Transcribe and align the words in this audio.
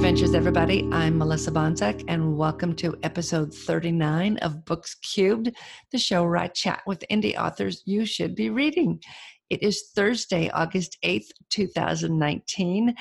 adventures, 0.00 0.34
everybody. 0.34 0.88
I'm 0.92 1.18
Melissa 1.18 1.50
Bonsack, 1.50 2.02
and 2.08 2.38
welcome 2.38 2.74
to 2.76 2.96
episode 3.02 3.52
39 3.52 4.38
of 4.38 4.64
Books 4.64 4.94
Cubed, 4.94 5.54
the 5.92 5.98
show 5.98 6.22
where 6.22 6.38
I 6.38 6.46
chat 6.46 6.80
with 6.86 7.04
indie 7.10 7.38
authors 7.38 7.82
you 7.84 8.06
should 8.06 8.34
be 8.34 8.48
reading. 8.48 8.98
It 9.50 9.62
is 9.62 9.90
Thursday, 9.94 10.48
August 10.54 10.96
8th, 11.04 11.26
2019, 11.50 12.94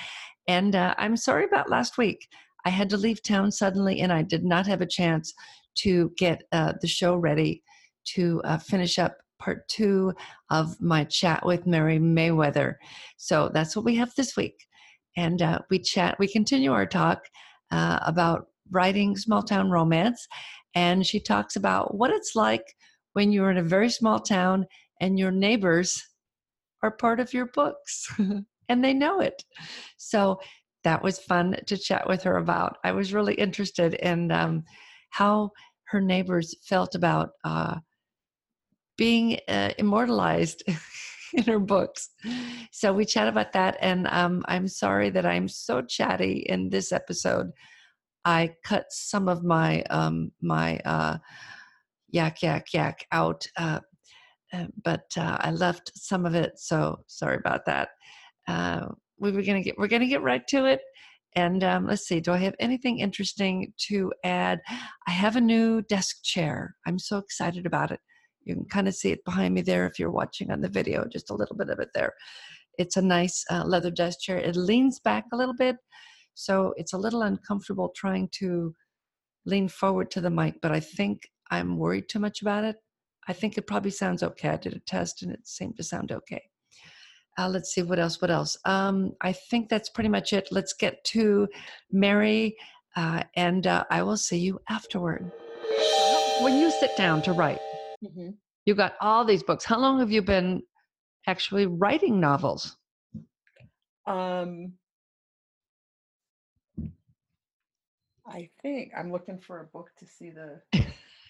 and 0.50 0.76
uh, 0.76 0.94
I'm 0.98 1.16
sorry 1.16 1.46
about 1.46 1.70
last 1.70 1.98
week. 1.98 2.28
I 2.66 2.70
had 2.70 2.90
to 2.90 2.98
leave 2.98 3.24
town 3.24 3.50
suddenly, 3.50 4.02
and 4.02 4.12
I 4.12 4.22
did 4.22 4.44
not 4.44 4.68
have 4.68 4.82
a 4.82 4.86
chance 4.86 5.34
to 5.76 6.12
get 6.18 6.44
uh, 6.52 6.74
the 6.82 6.88
show 6.88 7.16
ready 7.16 7.64
to 8.16 8.42
uh, 8.44 8.58
finish 8.58 9.00
up 9.00 9.16
part 9.40 9.66
two 9.70 10.12
of 10.50 10.76
my 10.82 11.06
chat 11.06 11.46
with 11.46 11.66
Mary 11.66 11.98
Mayweather. 11.98 12.76
So 13.16 13.50
that's 13.54 13.74
what 13.74 13.86
we 13.86 13.96
have 13.96 14.14
this 14.16 14.36
week 14.36 14.66
and 15.18 15.42
uh, 15.42 15.60
we 15.70 15.80
chat. 15.80 16.18
We 16.20 16.28
continue 16.28 16.72
our 16.72 16.86
talk 16.86 17.24
uh, 17.72 18.00
about 18.06 18.48
writing 18.72 19.18
small 19.18 19.44
town 19.44 19.70
romance, 19.70 20.28
and 20.76 21.06
she 21.06 21.20
talks 21.20 21.56
about 21.56 21.96
what 21.96 22.12
it's 22.12 22.36
like 22.36 22.64
when 23.14 23.32
you're 23.32 23.52
in 23.52 23.58
a 23.58 23.64
very 23.64 23.90
small 23.90 24.20
town 24.20 24.66
and 25.02 25.18
your 25.18 25.32
neighbors 25.32 26.02
are 26.84 26.92
part 26.92 27.20
of 27.20 27.34
your 27.34 27.48
books 27.48 28.08
and 28.70 28.84
they 28.84 28.94
know 28.94 29.20
it. 29.20 29.44
So 29.98 30.40
that 30.84 31.04
was 31.04 31.20
fun 31.20 31.58
to 31.68 31.78
chat 31.78 32.08
with 32.08 32.24
her 32.24 32.38
about. 32.38 32.78
I 32.84 32.92
was 32.92 33.14
really 33.14 33.34
interested 33.34 33.96
in 33.96 34.32
um, 34.32 34.64
how 35.10 35.52
her 35.88 36.00
neighbors 36.00 36.56
felt 36.64 36.96
about 36.96 37.32
uh, 37.44 37.78
being 38.98 39.40
uh, 39.48 39.72
immortalized 39.78 40.64
in 41.34 41.44
her 41.44 41.60
books. 41.60 42.10
So 42.72 42.94
we 42.94 43.06
chat 43.06 43.28
about 43.28 43.54
that, 43.54 43.78
and 43.82 44.08
um, 44.08 44.44
I'm 44.48 44.68
sorry 44.68 45.10
that 45.12 45.26
I'm 45.26 45.48
so 45.48 45.82
chatty 45.82 46.46
in 46.48 46.70
this 46.70 46.92
episode. 46.92 47.52
I 48.26 48.56
cut 48.64 48.86
some 48.90 49.30
of 49.30 49.44
my 49.44 49.84
um, 49.84 50.32
my 50.42 50.78
uh, 50.80 51.18
yak 52.10 52.42
yak 52.42 52.74
yak 52.74 53.06
out, 53.12 53.46
uh, 53.58 53.80
uh, 54.54 54.66
but 54.84 55.06
uh, 55.18 55.38
I 55.40 55.52
left 55.52 55.92
some 55.96 56.26
of 56.26 56.36
it. 56.36 56.54
So 56.58 57.00
sorry 57.08 57.38
about 57.38 57.66
that. 57.66 57.90
Uh, 58.48 58.88
we 59.20 59.32
were 59.32 59.44
gonna 59.44 59.62
get 59.62 59.78
we're 59.78 59.88
gonna 59.88 60.08
get 60.08 60.24
right 60.24 60.46
to 60.48 60.66
it. 60.66 60.82
And 61.36 61.64
um, 61.64 61.86
let's 61.86 62.08
see, 62.08 62.20
do 62.20 62.32
I 62.32 62.38
have 62.38 62.56
anything 62.60 63.00
interesting 63.00 63.72
to 63.88 64.12
add? 64.24 64.62
I 65.08 65.12
have 65.12 65.36
a 65.36 65.42
new 65.42 65.84
desk 65.84 66.24
chair. 66.24 66.76
I'm 66.88 66.98
so 66.98 67.20
excited 67.20 67.68
about 67.68 67.92
it. 67.92 68.00
You 68.50 68.56
can 68.56 68.66
kind 68.66 68.88
of 68.88 68.96
see 68.96 69.12
it 69.12 69.24
behind 69.26 69.54
me 69.54 69.62
there 69.62 69.86
if 69.86 70.00
you're 70.00 70.10
watching 70.10 70.50
on 70.50 70.62
the 70.62 70.70
video, 70.70 71.06
just 71.06 71.30
a 71.30 71.36
little 71.36 71.56
bit 71.56 71.70
of 71.70 71.80
it 71.80 71.90
there. 71.94 72.14
It's 72.80 72.98
a 72.98 73.02
nice 73.02 73.46
uh, 73.52 73.64
leather 73.64 73.92
desk 73.92 74.22
chair. 74.22 74.38
It 74.38 74.56
leans 74.56 75.00
back 75.00 75.26
a 75.32 75.38
little 75.38 75.54
bit, 75.54 75.76
so 76.34 76.74
it's 76.76 76.94
a 76.94 76.98
little 76.98 77.22
uncomfortable 77.22 77.94
trying 77.96 78.28
to 78.40 78.74
lean 79.46 79.68
forward 79.68 80.10
to 80.12 80.22
the 80.22 80.32
mic, 80.32 80.56
but 80.62 80.72
I 80.72 80.80
think 80.80 81.30
I'm 81.52 81.78
worried 81.78 82.10
too 82.10 82.20
much 82.20 82.42
about 82.42 82.64
it. 82.64 82.78
I 83.28 83.34
think 83.34 83.56
it 83.56 83.68
probably 83.68 83.92
sounds 83.92 84.24
okay. 84.24 84.50
I 84.50 84.58
did 84.58 84.74
a 84.74 84.80
test 84.80 85.22
and 85.22 85.32
it 85.32 85.48
seemed 85.48 85.78
to 85.78 85.84
sound 85.84 86.12
okay. 86.12 86.42
Uh, 87.38 87.50
let's 87.50 87.72
see 87.74 87.84
what 87.84 88.00
else. 88.00 88.20
What 88.20 88.32
else? 88.32 88.58
Um, 88.66 89.12
I 89.22 89.32
think 89.32 89.70
that's 89.70 89.90
pretty 89.90 90.10
much 90.10 90.34
it. 90.34 90.48
Let's 90.50 90.74
get 90.74 91.04
to 91.06 91.48
Mary, 91.92 92.56
uh, 92.96 93.24
and 93.36 93.68
uh, 93.68 93.84
I 93.92 94.02
will 94.02 94.18
see 94.18 94.40
you 94.40 94.60
afterward. 94.70 95.32
When 96.42 96.58
you 96.58 96.72
sit 96.72 96.98
down 96.98 97.22
to 97.24 97.34
write, 97.34 97.60
Mm-hmm. 98.04 98.30
You 98.66 98.76
got 98.76 98.94
all 99.02 99.26
these 99.26 99.44
books. 99.44 99.66
How 99.66 99.80
long 99.80 100.00
have 100.00 100.12
you 100.12 100.22
been 100.22 100.62
actually 101.28 101.66
writing 101.66 102.20
novels? 102.20 102.78
Um, 104.06 104.74
I 108.28 108.50
think 108.62 108.92
I'm 108.98 109.12
looking 109.12 109.40
for 109.40 109.62
a 109.62 109.66
book 109.66 109.92
to 109.98 110.06
see 110.06 110.30
the 110.30 110.62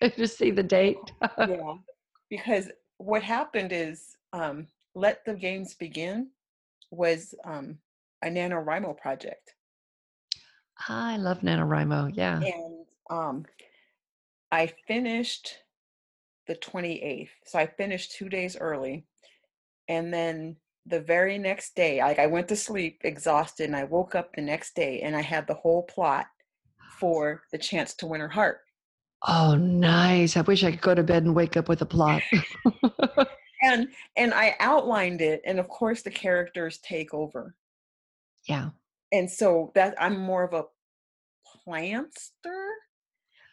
to 0.09 0.27
see 0.27 0.51
the 0.51 0.63
date. 0.63 0.97
yeah, 1.37 1.75
because 2.29 2.69
what 2.97 3.23
happened 3.23 3.71
is 3.71 4.17
um, 4.33 4.67
"Let 4.95 5.25
the 5.25 5.33
Games 5.33 5.75
Begin" 5.75 6.27
was 6.91 7.33
um, 7.45 7.77
a 8.23 8.27
NaNoWriMo 8.27 8.97
project. 8.97 9.55
I 10.87 11.17
love 11.17 11.39
NaNoWriMo. 11.39 12.11
Yeah, 12.13 12.41
and 12.41 12.85
um, 13.09 13.45
I 14.51 14.73
finished 14.87 15.57
the 16.49 16.55
28th. 16.55 17.29
So 17.45 17.59
I 17.59 17.67
finished 17.67 18.11
two 18.11 18.27
days 18.27 18.57
early. 18.57 19.05
And 19.87 20.11
then 20.11 20.57
the 20.87 20.99
very 20.99 21.37
next 21.37 21.75
day, 21.75 22.01
like 22.01 22.17
I 22.17 22.25
went 22.25 22.47
to 22.49 22.55
sleep 22.55 23.01
exhausted 23.03 23.65
and 23.65 23.75
I 23.75 23.83
woke 23.83 24.15
up 24.15 24.33
the 24.33 24.41
next 24.41 24.75
day 24.75 25.01
and 25.01 25.15
I 25.15 25.21
had 25.21 25.45
the 25.47 25.53
whole 25.53 25.83
plot 25.83 26.25
for 26.99 27.43
the 27.51 27.57
chance 27.59 27.93
to 27.95 28.07
win 28.07 28.19
her 28.19 28.27
heart. 28.27 28.61
Oh, 29.27 29.55
nice. 29.55 30.35
I 30.35 30.41
wish 30.41 30.63
I 30.63 30.71
could 30.71 30.81
go 30.81 30.95
to 30.95 31.03
bed 31.03 31.23
and 31.23 31.35
wake 31.35 31.55
up 31.55 31.69
with 31.69 31.81
a 31.83 31.85
plot. 31.85 32.23
and 33.61 33.89
and 34.17 34.33
I 34.33 34.55
outlined 34.59 35.21
it 35.21 35.41
and 35.45 35.59
of 35.59 35.67
course 35.67 36.01
the 36.01 36.09
characters 36.09 36.79
take 36.79 37.13
over. 37.13 37.55
Yeah. 38.47 38.69
And 39.11 39.29
so 39.29 39.71
that 39.75 39.93
I'm 39.99 40.17
more 40.17 40.43
of 40.43 40.53
a 40.53 40.63
plantser 41.67 42.69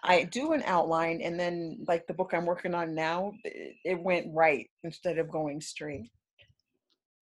I 0.06 0.24
do 0.24 0.52
an 0.52 0.62
outline, 0.64 1.20
and 1.20 1.38
then 1.38 1.84
like 1.88 2.06
the 2.06 2.14
book 2.14 2.32
I'm 2.32 2.46
working 2.46 2.74
on 2.74 2.94
now, 2.94 3.32
it, 3.44 4.00
went 4.00 4.28
right 4.32 4.68
instead 4.84 5.18
of 5.18 5.30
going 5.30 5.60
straight. 5.60 6.10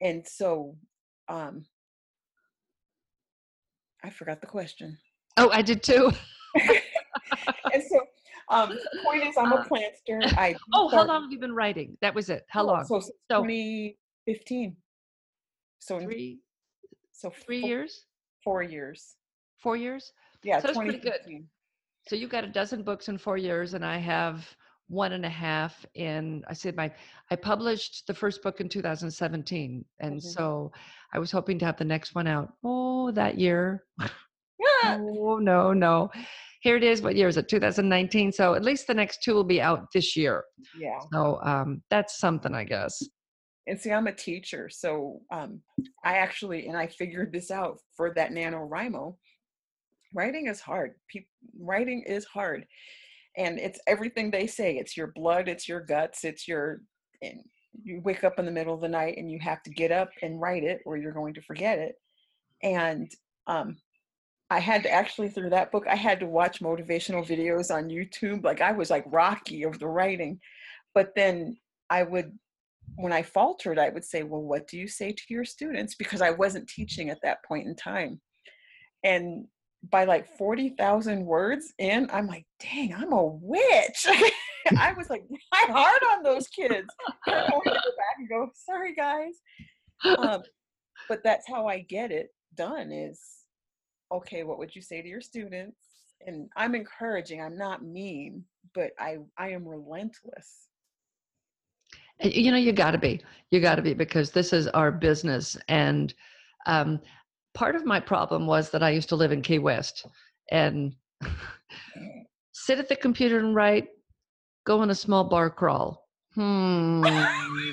And 0.00 0.26
so, 0.26 0.76
um, 1.28 1.64
I 4.02 4.10
forgot 4.10 4.40
the 4.40 4.46
question. 4.46 4.98
Oh, 5.36 5.50
I 5.50 5.62
did 5.62 5.82
too. 5.82 6.12
and 6.54 7.82
so, 7.88 8.00
um, 8.50 8.70
the 8.70 9.00
point 9.02 9.26
is, 9.26 9.36
I'm 9.36 9.52
a 9.52 9.56
uh, 9.56 9.64
planter. 9.64 10.20
I 10.36 10.54
oh, 10.74 10.88
start, 10.88 11.08
how 11.08 11.12
long 11.14 11.22
have 11.22 11.32
you 11.32 11.38
been 11.38 11.54
writing? 11.54 11.96
That 12.02 12.14
was 12.14 12.28
it. 12.28 12.44
How 12.48 12.62
oh, 12.62 12.66
long? 12.66 12.84
So, 12.84 13.00
so 13.00 13.42
2015. 13.42 14.76
So 15.78 16.00
three. 16.00 16.40
So 17.12 17.30
three 17.30 17.60
four, 17.62 17.68
years. 17.68 18.04
Four 18.42 18.62
years. 18.62 19.16
Four 19.62 19.76
years. 19.76 20.12
Yeah, 20.42 20.60
so 20.60 20.66
that's 20.66 20.78
pretty 20.78 20.98
good. 20.98 21.46
So 22.06 22.16
you 22.16 22.28
got 22.28 22.44
a 22.44 22.48
dozen 22.48 22.82
books 22.82 23.08
in 23.08 23.18
four 23.18 23.36
years, 23.36 23.74
and 23.74 23.84
I 23.84 23.96
have 23.96 24.46
one 24.88 25.12
and 25.12 25.24
a 25.24 25.30
half 25.30 25.86
in. 25.94 26.44
I 26.48 26.52
said 26.52 26.76
my 26.76 26.92
I 27.30 27.36
published 27.36 28.06
the 28.06 28.14
first 28.14 28.42
book 28.42 28.60
in 28.60 28.68
2017, 28.68 29.84
and 30.00 30.12
mm-hmm. 30.12 30.18
so 30.18 30.72
I 31.12 31.18
was 31.18 31.30
hoping 31.30 31.58
to 31.60 31.64
have 31.64 31.78
the 31.78 31.84
next 31.84 32.14
one 32.14 32.26
out. 32.26 32.52
Oh, 32.62 33.10
that 33.12 33.38
year. 33.38 33.84
oh 34.84 35.38
no, 35.40 35.72
no. 35.72 36.10
Here 36.60 36.76
it 36.76 36.82
is. 36.82 37.02
What 37.02 37.16
year 37.16 37.28
is 37.28 37.36
it? 37.36 37.48
2019. 37.48 38.32
So 38.32 38.54
at 38.54 38.64
least 38.64 38.86
the 38.86 38.94
next 38.94 39.22
two 39.22 39.34
will 39.34 39.44
be 39.44 39.60
out 39.60 39.86
this 39.92 40.16
year. 40.16 40.44
Yeah. 40.78 40.98
So 41.12 41.38
um, 41.42 41.82
that's 41.90 42.18
something, 42.18 42.54
I 42.54 42.64
guess. 42.64 43.02
And 43.66 43.80
see, 43.80 43.90
I'm 43.90 44.06
a 44.06 44.12
teacher, 44.12 44.68
so 44.70 45.20
um, 45.32 45.60
I 46.04 46.18
actually 46.18 46.66
and 46.66 46.76
I 46.76 46.86
figured 46.86 47.32
this 47.32 47.50
out 47.50 47.78
for 47.96 48.12
that 48.14 48.30
NaNoWriMo 48.30 49.16
writing 50.14 50.46
is 50.46 50.60
hard. 50.60 50.94
Pe- 51.12 51.26
writing 51.58 52.02
is 52.06 52.24
hard. 52.24 52.66
And 53.36 53.58
it's 53.58 53.80
everything 53.86 54.30
they 54.30 54.46
say. 54.46 54.76
It's 54.76 54.96
your 54.96 55.08
blood, 55.08 55.48
it's 55.48 55.68
your 55.68 55.80
guts, 55.80 56.24
it's 56.24 56.46
your 56.46 56.80
you 57.82 58.00
wake 58.04 58.22
up 58.22 58.38
in 58.38 58.44
the 58.44 58.52
middle 58.52 58.74
of 58.74 58.80
the 58.80 58.88
night 58.88 59.16
and 59.16 59.30
you 59.30 59.38
have 59.40 59.62
to 59.62 59.70
get 59.70 59.90
up 59.90 60.10
and 60.22 60.40
write 60.40 60.62
it 60.62 60.80
or 60.86 60.96
you're 60.96 61.12
going 61.12 61.34
to 61.34 61.42
forget 61.42 61.78
it. 61.78 61.96
And 62.62 63.10
um 63.46 63.76
I 64.50 64.60
had 64.60 64.82
to 64.84 64.90
actually 64.90 65.30
through 65.30 65.50
that 65.50 65.72
book, 65.72 65.86
I 65.88 65.96
had 65.96 66.20
to 66.20 66.26
watch 66.26 66.60
motivational 66.60 67.26
videos 67.26 67.74
on 67.74 67.88
YouTube. 67.88 68.44
Like 68.44 68.60
I 68.60 68.72
was 68.72 68.90
like 68.90 69.04
Rocky 69.06 69.64
of 69.64 69.78
the 69.78 69.88
writing. 69.88 70.38
But 70.94 71.12
then 71.16 71.56
I 71.90 72.04
would 72.04 72.38
when 72.96 73.12
I 73.12 73.22
faltered, 73.22 73.78
I 73.78 73.88
would 73.88 74.04
say, 74.04 74.22
Well, 74.22 74.42
what 74.42 74.68
do 74.68 74.78
you 74.78 74.86
say 74.86 75.12
to 75.12 75.22
your 75.28 75.44
students? 75.44 75.94
Because 75.94 76.20
I 76.22 76.30
wasn't 76.30 76.68
teaching 76.68 77.10
at 77.10 77.18
that 77.22 77.44
point 77.44 77.66
in 77.66 77.74
time. 77.74 78.20
And 79.02 79.46
by 79.90 80.04
like 80.04 80.26
40,000 80.36 81.24
words 81.24 81.72
in, 81.78 82.08
I'm 82.12 82.26
like, 82.26 82.46
dang, 82.60 82.94
I'm 82.94 83.12
a 83.12 83.24
witch. 83.24 84.06
I 84.78 84.92
was 84.96 85.10
like, 85.10 85.24
I'm 85.52 85.70
hard 85.70 86.00
on 86.12 86.22
those 86.22 86.48
kids. 86.48 86.88
I 87.26 87.48
want 87.50 87.64
to 87.64 87.70
go 87.70 87.74
back 87.74 88.16
and 88.18 88.28
go, 88.28 88.50
sorry, 88.54 88.94
guys. 88.94 89.34
Um, 90.18 90.42
but 91.08 91.22
that's 91.22 91.48
how 91.48 91.66
I 91.66 91.80
get 91.80 92.10
it 92.10 92.28
done 92.56 92.92
is, 92.92 93.20
okay, 94.12 94.44
what 94.44 94.58
would 94.58 94.74
you 94.74 94.82
say 94.82 95.02
to 95.02 95.08
your 95.08 95.20
students? 95.20 95.76
And 96.26 96.48
I'm 96.56 96.74
encouraging, 96.74 97.42
I'm 97.42 97.58
not 97.58 97.84
mean, 97.84 98.44
but 98.74 98.92
I, 98.98 99.18
I 99.36 99.50
am 99.50 99.66
relentless. 99.66 100.68
You 102.22 102.52
know, 102.52 102.56
you 102.56 102.72
got 102.72 102.92
to 102.92 102.98
be, 102.98 103.20
you 103.50 103.60
got 103.60 103.74
to 103.74 103.82
be, 103.82 103.92
because 103.92 104.30
this 104.30 104.52
is 104.52 104.68
our 104.68 104.92
business. 104.92 105.56
And 105.68 106.14
um, 106.66 107.00
part 107.54 107.76
of 107.76 107.86
my 107.86 108.00
problem 108.00 108.46
was 108.46 108.70
that 108.70 108.82
I 108.82 108.90
used 108.90 109.08
to 109.10 109.16
live 109.16 109.32
in 109.32 109.42
Key 109.42 109.58
West 109.58 110.06
and 110.50 110.94
sit 112.52 112.78
at 112.78 112.88
the 112.88 112.96
computer 112.96 113.38
and 113.38 113.54
write, 113.54 113.88
go 114.66 114.80
on 114.80 114.90
a 114.90 114.94
small 114.94 115.24
bar 115.24 115.50
crawl. 115.50 116.04
Hmm, 116.34 117.04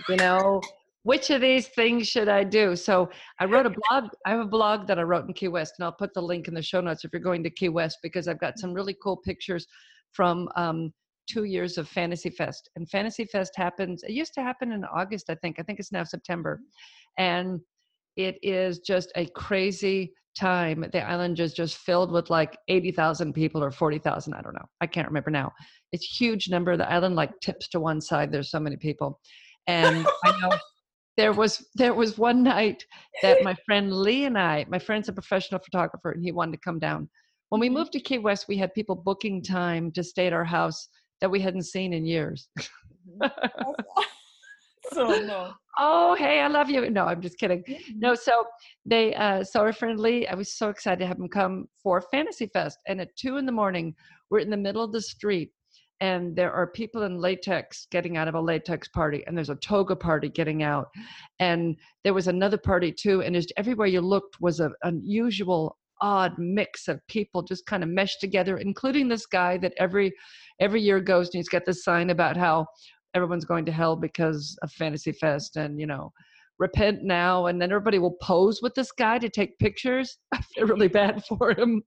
you 0.08 0.16
know, 0.18 0.62
which 1.04 1.32
of 1.32 1.42
these 1.42 1.68
things 1.70 2.08
should 2.08 2.30
I 2.30 2.44
do? 2.44 2.76
So 2.76 3.10
I 3.40 3.46
wrote 3.46 3.66
a 3.66 3.72
blog. 3.72 4.12
I 4.26 4.30
have 4.30 4.40
a 4.40 4.46
blog 4.46 4.86
that 4.88 5.00
I 5.00 5.04
wrote 5.04 5.26
in 5.26 5.34
Key 5.34 5.48
West, 5.48 5.76
and 5.78 5.86
I'll 5.86 5.92
put 5.92 6.14
the 6.14 6.22
link 6.22 6.48
in 6.48 6.54
the 6.54 6.62
show 6.62 6.80
notes 6.80 7.04
if 7.04 7.12
you're 7.12 7.22
going 7.22 7.44
to 7.44 7.50
Key 7.50 7.70
West 7.70 7.98
because 8.04 8.28
I've 8.28 8.40
got 8.40 8.60
some 8.60 8.74
really 8.74 8.96
cool 9.02 9.18
pictures 9.18 9.66
from 10.12 10.48
um, 10.56 10.94
two 11.28 11.46
years 11.46 11.78
of 11.80 11.88
Fantasy 11.88 12.30
Fest. 12.30 12.70
And 12.76 12.88
Fantasy 12.90 13.26
Fest 13.26 13.54
happens, 13.56 14.04
it 14.04 14.12
used 14.12 14.34
to 14.36 14.44
happen 14.44 14.72
in 14.72 14.84
August, 14.86 15.30
I 15.30 15.36
think. 15.36 15.60
I 15.60 15.64
think 15.64 15.80
it's 15.80 15.92
now 15.92 16.04
September. 16.04 16.62
And 17.18 17.62
it 18.16 18.38
is 18.42 18.80
just 18.80 19.12
a 19.16 19.26
crazy 19.28 20.14
time. 20.38 20.86
The 20.92 21.02
island 21.02 21.40
is 21.40 21.54
just 21.54 21.78
filled 21.78 22.12
with 22.12 22.30
like 22.30 22.58
80,000 22.68 23.34
people 23.34 23.64
or 23.64 23.72
40,000. 23.72 24.34
I 24.34 24.42
don't 24.42 24.54
know. 24.54 24.66
I 24.80 24.88
can't 24.88 25.08
remember 25.08 25.32
now. 25.32 25.52
It's 25.92 26.06
huge 26.06 26.50
number. 26.50 26.78
The 26.78 26.90
island 26.90 27.16
like 27.16 27.32
tips 27.42 27.68
to 27.70 27.80
one 27.80 28.02
side. 28.02 28.32
There's 28.32 28.52
so 28.52 28.60
many 28.60 28.78
people. 28.78 29.20
And 29.68 30.06
I 30.24 30.40
know 30.40 30.58
there 31.18 31.34
was 31.34 31.66
there 31.76 31.94
was 31.94 32.18
one 32.18 32.44
night 32.44 32.86
that 33.22 33.44
my 33.44 33.56
friend 33.66 33.94
Lee 33.94 34.26
and 34.26 34.38
I, 34.38 34.66
my 34.70 34.80
friend's 34.80 35.10
a 35.10 35.14
professional 35.14 35.60
photographer 35.60 36.12
and 36.12 36.24
he 36.24 36.32
wanted 36.32 36.54
to 36.54 36.62
come 36.64 36.80
down. 36.80 37.10
When 37.50 37.60
we 37.60 37.68
mm-hmm. 37.68 37.78
moved 37.78 37.92
to 37.94 38.00
Key 38.00 38.20
West, 38.20 38.48
we 38.48 38.58
had 38.58 38.74
people 38.74 38.96
booking 38.96 39.44
time 39.44 39.92
to 39.92 40.04
stay 40.04 40.28
at 40.28 40.34
our 40.34 40.46
house 40.46 40.88
that 41.20 41.30
we 41.30 41.42
hadn't 41.42 41.64
seen 41.64 41.94
in 41.94 42.06
years. 42.06 42.48
Mm-hmm. 43.22 43.72
so 44.94 45.08
no. 45.22 45.54
Oh, 45.78 46.16
hey, 46.16 46.42
I 46.42 46.48
love 46.48 46.70
you. 46.70 46.90
No, 46.90 47.06
I'm 47.06 47.22
just 47.22 47.38
kidding. 47.38 47.64
No, 47.96 48.12
mm-hmm. 48.12 48.22
so 48.22 48.44
they 48.86 49.16
uh 49.16 49.44
so 49.44 49.72
friendly 49.72 50.28
I 50.28 50.36
was 50.36 50.58
so 50.58 50.70
excited 50.70 51.00
to 51.00 51.08
have 51.08 51.18
them 51.18 51.30
come 51.30 51.68
for 51.82 52.02
Fantasy 52.02 52.48
Fest. 52.48 52.78
And 52.88 53.00
at 53.02 53.16
two 53.16 53.38
in 53.38 53.46
the 53.46 53.52
morning, 53.52 53.96
we're 54.30 54.40
in 54.40 54.50
the 54.50 54.58
middle 54.58 54.84
of 54.84 54.92
the 54.92 55.02
street 55.02 55.52
and 56.02 56.36
there 56.36 56.52
are 56.52 56.66
people 56.66 57.04
in 57.04 57.20
latex 57.20 57.88
getting 57.92 58.18
out 58.18 58.28
of 58.28 58.34
a 58.34 58.42
latex 58.42 58.88
party 58.90 59.24
and 59.26 59.38
there's 59.38 59.52
a 59.52 59.56
toga 59.56 59.96
party 59.96 60.28
getting 60.28 60.64
out 60.64 60.88
and 61.40 61.78
there 62.04 62.14
was 62.14 62.28
another 62.28 62.58
party 62.58 62.92
too 62.92 63.22
and 63.22 63.36
just 63.36 63.54
everywhere 63.56 63.88
you 63.88 64.02
looked 64.02 64.42
was 64.42 64.60
an 64.60 64.74
unusual 64.84 65.78
odd 66.02 66.34
mix 66.40 66.88
of 66.88 67.00
people 67.08 67.44
just 67.44 67.66
kind 67.68 67.84
of 67.84 67.90
meshed 67.90 68.20
together 68.20 68.58
including 68.58 69.08
this 69.08 69.28
guy 69.28 69.58
that 69.58 69.74
every 69.78 70.12
every 70.60 70.82
year 70.82 71.00
goes 71.00 71.28
and 71.28 71.36
he's 71.36 71.50
got 71.50 71.66
this 71.66 71.84
sign 71.84 72.10
about 72.10 72.36
how 72.36 72.66
everyone's 73.14 73.46
going 73.46 73.66
to 73.66 73.72
hell 73.72 73.96
because 73.96 74.58
of 74.62 74.72
fantasy 74.72 75.12
fest 75.12 75.56
and 75.56 75.80
you 75.80 75.86
know 75.86 76.12
repent 76.60 77.04
now 77.04 77.48
and 77.48 77.62
then 77.62 77.72
everybody 77.72 78.00
will 78.00 78.18
pose 78.22 78.62
with 78.62 78.74
this 78.76 78.92
guy 78.92 79.18
to 79.18 79.30
take 79.30 79.58
pictures 79.60 80.18
i 80.34 80.42
feel 80.42 80.68
really 80.68 80.88
bad 80.88 81.24
for 81.30 81.52
him 81.52 81.82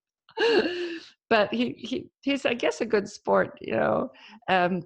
but 1.30 1.52
he, 1.52 1.74
he 1.78 2.10
he's 2.22 2.44
i 2.44 2.54
guess 2.54 2.80
a 2.80 2.86
good 2.86 3.08
sport 3.08 3.56
you 3.60 3.74
know 3.74 4.10
um 4.48 4.82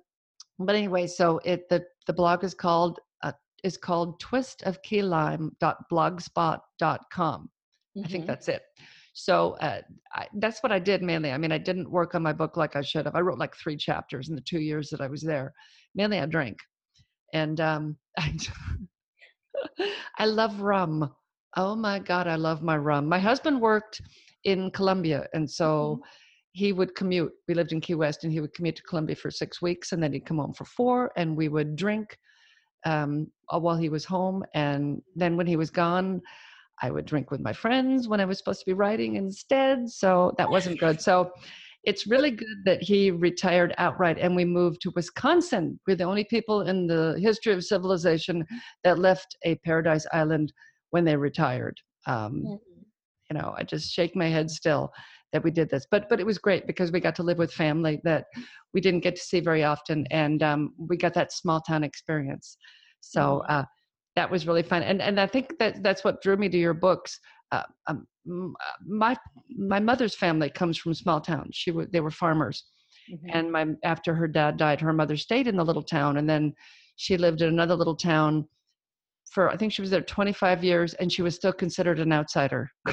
but 0.59 0.75
anyway 0.75 1.07
so 1.07 1.41
it 1.45 1.69
the 1.69 1.83
the 2.07 2.13
blog 2.13 2.45
is 2.45 2.55
called 2.55 2.99
uh, 3.23 3.33
is 3.65 3.77
called 3.77 4.21
twist 4.21 4.63
of 4.65 4.81
key 4.83 5.03
lime 5.03 5.51
blogspot.com 5.91 6.61
mm-hmm. 6.81 8.05
i 8.05 8.09
think 8.09 8.23
mm-hmm. 8.23 8.27
that's 8.27 8.49
it 8.49 8.63
so 9.19 9.57
uh, 9.61 9.81
I, 10.15 10.27
that's 10.35 10.63
what 10.63 10.73
i 10.73 10.79
did 10.79 11.03
mainly. 11.03 11.33
I 11.33 11.39
mean 11.39 11.53
i 11.53 11.59
didn't 11.59 11.91
work 11.91 12.15
on 12.15 12.23
my 12.23 12.33
book 12.33 12.57
like 12.57 12.77
i 12.77 12.83
should 12.83 13.07
have. 13.07 13.17
I 13.17 13.21
wrote 13.21 13.39
like 13.39 13.57
three 13.57 13.77
chapters 13.77 14.29
in 14.29 14.35
the 14.35 14.41
two 14.43 14.61
years 14.61 14.91
that 14.91 15.01
i 15.01 15.09
was 15.09 15.23
there. 15.23 15.53
Mainly 15.95 16.21
i 16.21 16.27
drank 16.27 16.59
and 17.35 17.61
um 17.61 17.97
i, 18.19 18.35
I 20.19 20.27
love 20.27 20.61
rum. 20.61 21.13
Oh 21.57 21.75
my 21.75 21.99
god 21.99 22.29
i 22.29 22.37
love 22.37 22.63
my 22.63 22.77
rum. 22.77 23.09
My 23.09 23.19
husband 23.19 23.61
worked 23.61 24.01
in 24.45 24.71
colombia 24.71 25.27
and 25.35 25.51
so 25.51 25.97
mm-hmm 25.97 26.09
he 26.53 26.73
would 26.73 26.95
commute. 26.97 27.33
We 27.47 27.55
lived 27.55 27.73
in 27.73 27.81
Key 27.81 27.95
West, 27.95 28.25
and 28.25 28.33
he 28.33 28.41
would 28.41 28.53
commute 28.53 28.75
to 28.77 28.83
Colombia 28.83 29.15
for 29.15 29.31
six 29.31 29.63
weeks, 29.63 29.93
and 29.93 30.03
then 30.03 30.13
he'd 30.13 30.27
come 30.27 30.39
home 30.39 30.55
for 30.55 30.65
four, 30.65 31.13
and 31.17 31.37
we 31.37 31.49
would 31.49 31.77
drink 31.77 32.19
um, 32.85 33.31
while 33.49 33.77
he 33.77 33.89
was 33.89 34.05
home. 34.05 34.45
And 34.55 35.01
then 35.15 35.37
when 35.37 35.47
he 35.47 35.57
was 35.57 35.71
gone, 35.71 36.21
I 36.83 36.91
would 36.91 37.07
drink 37.07 37.31
with 37.31 37.41
my 37.41 37.53
friends 37.53 38.09
when 38.09 38.21
I 38.21 38.25
was 38.25 38.39
supposed 38.39 38.61
to 38.61 38.67
be 38.67 38.73
writing 38.73 39.17
instead. 39.17 39.89
So 39.89 40.33
that 40.39 40.51
wasn't 40.51 40.81
good. 40.81 41.01
So 41.01 41.31
it's 41.85 42.07
really 42.07 42.31
good 42.31 42.65
that 42.65 42.83
he 42.83 43.11
retired 43.11 43.75
outright 43.79 44.19
and 44.19 44.35
we 44.35 44.45
moved 44.45 44.81
to 44.83 44.93
Wisconsin. 44.95 45.79
We're 45.87 45.97
the 45.97 46.05
only 46.05 46.25
people 46.25 46.63
in 46.63 46.87
the 46.87 47.19
history 47.21 47.53
of 47.53 47.65
civilization 47.65 48.45
that 48.85 48.99
left 48.99 49.37
a 49.45 49.57
paradise 49.57 50.07
island 50.13 50.53
when 50.91 51.05
they 51.05 51.17
retired. 51.17 51.79
Um, 52.07 52.43
mm-hmm. 52.45 52.55
You 53.31 53.39
know, 53.39 53.55
I 53.57 53.63
just 53.63 53.91
shake 53.93 54.17
my 54.17 54.29
head 54.29 54.51
still 54.51 54.93
that 55.33 55.45
we 55.45 55.51
did 55.51 55.69
this 55.69 55.87
but 55.91 56.09
but 56.09 56.21
it 56.21 56.27
was 56.27 56.39
great 56.39 56.67
because 56.67 56.91
we 56.91 57.01
got 57.01 57.15
to 57.15 57.23
live 57.23 57.39
with 57.39 57.53
family 57.53 58.01
that 58.05 58.25
we 58.73 58.81
didn't 58.81 59.01
get 59.01 59.17
to 59.17 59.23
see 59.23 59.41
very 59.41 59.65
often 59.65 60.07
and 60.11 60.43
um, 60.43 60.73
we 60.79 60.97
got 60.97 61.15
that 61.15 61.33
small 61.33 61.61
town 61.61 61.85
experience 61.85 62.57
so 63.01 63.43
mm-hmm. 63.45 63.53
uh, 63.53 63.65
that 64.19 64.29
was 64.29 64.49
really 64.49 64.65
fun 64.65 64.83
and 64.83 65.01
and 65.01 65.21
i 65.21 65.29
think 65.29 65.57
that 65.61 65.81
that's 65.81 66.03
what 66.03 66.21
drew 66.21 66.37
me 66.37 66.49
to 66.49 66.59
your 66.59 66.75
books 66.75 67.21
uh, 67.53 67.63
um, 67.87 68.05
uh, 68.29 68.77
my 68.85 69.17
my 69.57 69.79
mother's 69.79 70.15
family 70.15 70.51
comes 70.51 70.77
from 70.77 70.93
small 70.93 71.21
towns. 71.21 71.51
she 71.53 71.71
w- 71.71 71.89
they 71.93 72.01
were 72.01 72.11
farmers 72.11 72.65
mm-hmm. 73.09 73.31
and 73.33 73.53
my 73.53 73.65
after 73.85 74.17
her 74.17 74.27
dad 74.27 74.57
died 74.57 74.81
her 74.81 74.93
mother 74.93 75.17
stayed 75.17 75.47
in 75.47 75.57
the 75.57 75.65
little 75.65 75.85
town 75.85 76.17
and 76.17 76.29
then 76.29 76.53
she 76.97 77.17
lived 77.17 77.43
in 77.43 77.49
another 77.49 77.77
little 77.77 77.95
town 77.95 78.45
for 79.31 79.51
i 79.51 79.57
think 79.57 79.73
she 79.73 79.83
was 79.83 79.91
there 79.91 80.03
25 80.03 80.65
years 80.65 80.95
and 80.95 81.13
she 81.13 81.23
was 81.23 81.37
still 81.37 81.53
considered 81.53 82.01
an 82.01 82.13
outsider 82.13 82.69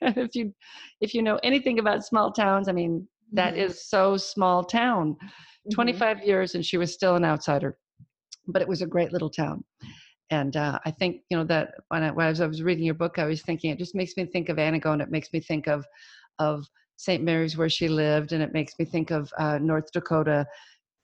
if 0.00 0.34
you 0.34 0.54
if 1.02 1.12
you 1.12 1.22
know 1.22 1.38
anything 1.42 1.80
about 1.80 2.06
small 2.10 2.32
towns 2.32 2.66
i 2.66 2.72
mean 2.72 3.06
that 3.30 3.52
mm-hmm. 3.52 3.66
is 3.66 3.90
so 3.90 4.16
small 4.16 4.64
town 4.64 5.12
mm-hmm. 5.12 5.74
25 5.74 6.24
years 6.24 6.54
and 6.54 6.64
she 6.64 6.78
was 6.78 6.94
still 6.94 7.14
an 7.14 7.26
outsider 7.26 7.76
but 8.48 8.62
it 8.62 8.68
was 8.68 8.80
a 8.82 8.86
great 8.86 9.12
little 9.12 9.30
town 9.30 9.62
and 10.32 10.56
uh, 10.56 10.78
i 10.84 10.90
think 10.90 11.20
you 11.28 11.36
know 11.36 11.44
that 11.44 11.74
when 11.88 12.02
I, 12.02 12.10
when 12.10 12.26
I 12.26 12.46
was 12.46 12.62
reading 12.62 12.84
your 12.84 12.94
book 12.94 13.18
i 13.18 13.24
was 13.24 13.42
thinking 13.42 13.70
it 13.70 13.78
just 13.78 13.94
makes 13.94 14.16
me 14.16 14.24
think 14.24 14.48
of 14.48 14.58
Antigone 14.58 15.02
it 15.02 15.10
makes 15.10 15.32
me 15.32 15.40
think 15.40 15.68
of 15.68 15.84
of 16.38 16.66
st 16.96 17.22
mary's 17.22 17.56
where 17.56 17.68
she 17.68 17.88
lived 17.88 18.32
and 18.32 18.42
it 18.42 18.52
makes 18.52 18.74
me 18.78 18.84
think 18.84 19.10
of 19.10 19.32
uh, 19.38 19.58
north 19.58 19.92
dakota 19.92 20.46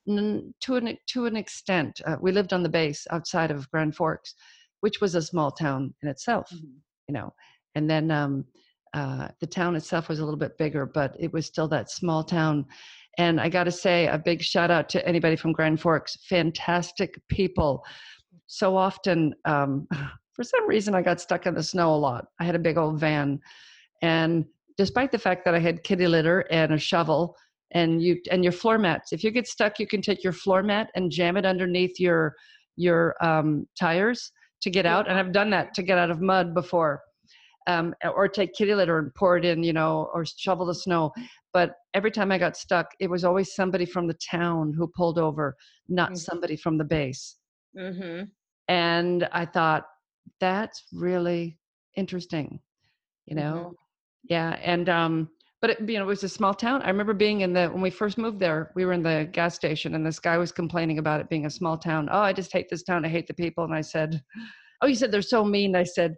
to 0.07 0.75
an 0.75 0.97
to 1.07 1.25
an 1.25 1.35
extent 1.37 2.01
uh, 2.05 2.17
we 2.19 2.31
lived 2.31 2.51
on 2.51 2.63
the 2.63 2.69
base 2.69 3.05
outside 3.11 3.51
of 3.51 3.69
grand 3.71 3.95
forks 3.95 4.33
which 4.81 4.99
was 4.99 5.15
a 5.15 5.21
small 5.21 5.51
town 5.51 5.93
in 6.01 6.09
itself 6.09 6.49
mm-hmm. 6.49 6.77
you 7.07 7.13
know 7.13 7.31
and 7.75 7.89
then 7.89 8.09
um, 8.11 8.45
uh, 8.93 9.27
the 9.39 9.47
town 9.47 9.75
itself 9.75 10.09
was 10.09 10.19
a 10.19 10.23
little 10.23 10.39
bit 10.39 10.57
bigger, 10.57 10.85
but 10.85 11.15
it 11.19 11.31
was 11.31 11.45
still 11.45 11.67
that 11.67 11.91
small 11.91 12.23
town. 12.23 12.65
And 13.17 13.39
I 13.39 13.49
got 13.49 13.65
to 13.65 13.71
say, 13.71 14.07
a 14.07 14.17
big 14.17 14.41
shout 14.41 14.71
out 14.71 14.89
to 14.89 15.07
anybody 15.07 15.35
from 15.35 15.51
Grand 15.51 15.79
Forks. 15.79 16.17
Fantastic 16.27 17.19
people. 17.27 17.83
So 18.49 18.75
often, 18.75 19.33
um, 19.45 19.87
for 20.33 20.43
some 20.43 20.67
reason, 20.67 20.95
I 20.95 21.01
got 21.01 21.21
stuck 21.21 21.45
in 21.45 21.53
the 21.53 21.63
snow 21.63 21.93
a 21.93 21.97
lot. 21.97 22.25
I 22.39 22.43
had 22.43 22.55
a 22.55 22.59
big 22.59 22.77
old 22.77 22.99
van, 22.99 23.39
and 24.01 24.45
despite 24.77 25.11
the 25.11 25.19
fact 25.19 25.45
that 25.45 25.55
I 25.55 25.59
had 25.59 25.83
kitty 25.83 26.07
litter 26.07 26.41
and 26.51 26.73
a 26.73 26.77
shovel 26.77 27.35
and 27.71 28.01
you 28.01 28.19
and 28.31 28.43
your 28.43 28.53
floor 28.53 28.77
mats, 28.77 29.13
if 29.13 29.23
you 29.23 29.31
get 29.31 29.47
stuck, 29.47 29.79
you 29.79 29.87
can 29.87 30.01
take 30.01 30.23
your 30.23 30.33
floor 30.33 30.63
mat 30.63 30.89
and 30.95 31.11
jam 31.11 31.37
it 31.37 31.45
underneath 31.45 31.99
your 31.99 32.35
your 32.75 33.15
um, 33.23 33.67
tires 33.79 34.31
to 34.61 34.69
get 34.69 34.85
out. 34.85 35.07
And 35.07 35.17
I've 35.17 35.31
done 35.31 35.49
that 35.51 35.73
to 35.75 35.83
get 35.83 35.97
out 35.97 36.09
of 36.09 36.21
mud 36.21 36.53
before 36.53 37.01
um, 37.67 37.93
or 38.15 38.27
take 38.27 38.53
kitty 38.53 38.73
litter 38.73 38.97
and 38.97 39.13
pour 39.13 39.37
it 39.37 39.45
in, 39.45 39.63
you 39.63 39.73
know, 39.73 40.09
or 40.13 40.25
shovel 40.25 40.65
the 40.65 40.73
snow. 40.73 41.11
But 41.53 41.73
every 41.93 42.11
time 42.11 42.31
I 42.31 42.37
got 42.37 42.57
stuck, 42.57 42.87
it 42.99 43.09
was 43.09 43.23
always 43.23 43.53
somebody 43.53 43.85
from 43.85 44.07
the 44.07 44.17
town 44.31 44.73
who 44.75 44.87
pulled 44.95 45.19
over, 45.19 45.55
not 45.87 46.09
mm-hmm. 46.09 46.15
somebody 46.15 46.55
from 46.55 46.77
the 46.77 46.83
base. 46.83 47.35
Mm-hmm. 47.77 48.23
And 48.69 49.27
I 49.33 49.45
thought, 49.45 49.85
that's 50.39 50.85
really 50.93 51.57
interesting, 51.97 52.61
you 53.25 53.35
know? 53.35 53.53
Mm-hmm. 53.53 53.71
Yeah. 54.29 54.57
And, 54.63 54.87
um, 54.87 55.29
but 55.61 55.71
it, 55.71 55.89
you 55.89 55.97
know, 55.97 56.05
it 56.05 56.07
was 56.07 56.23
a 56.23 56.29
small 56.29 56.53
town. 56.53 56.81
I 56.83 56.87
remember 56.87 57.13
being 57.13 57.41
in 57.41 57.51
the 57.51 57.67
when 57.67 57.81
we 57.81 57.89
first 57.89 58.17
moved 58.17 58.39
there. 58.39 58.71
We 58.75 58.85
were 58.85 58.93
in 58.93 59.03
the 59.03 59.27
gas 59.33 59.55
station, 59.55 59.93
and 59.93 60.05
this 60.05 60.17
guy 60.17 60.37
was 60.37 60.53
complaining 60.53 60.99
about 60.99 61.19
it 61.19 61.27
being 61.27 61.47
a 61.47 61.49
small 61.49 61.77
town. 61.77 62.07
Oh, 62.09 62.21
I 62.21 62.31
just 62.31 62.53
hate 62.53 62.69
this 62.69 62.83
town. 62.83 63.03
I 63.03 63.09
hate 63.09 63.27
the 63.27 63.33
people. 63.33 63.65
And 63.65 63.73
I 63.73 63.81
said, 63.81 64.23
"Oh, 64.81 64.87
you 64.87 64.95
said 64.95 65.11
they're 65.11 65.21
so 65.21 65.43
mean." 65.43 65.75
I 65.75 65.83
said, 65.83 66.15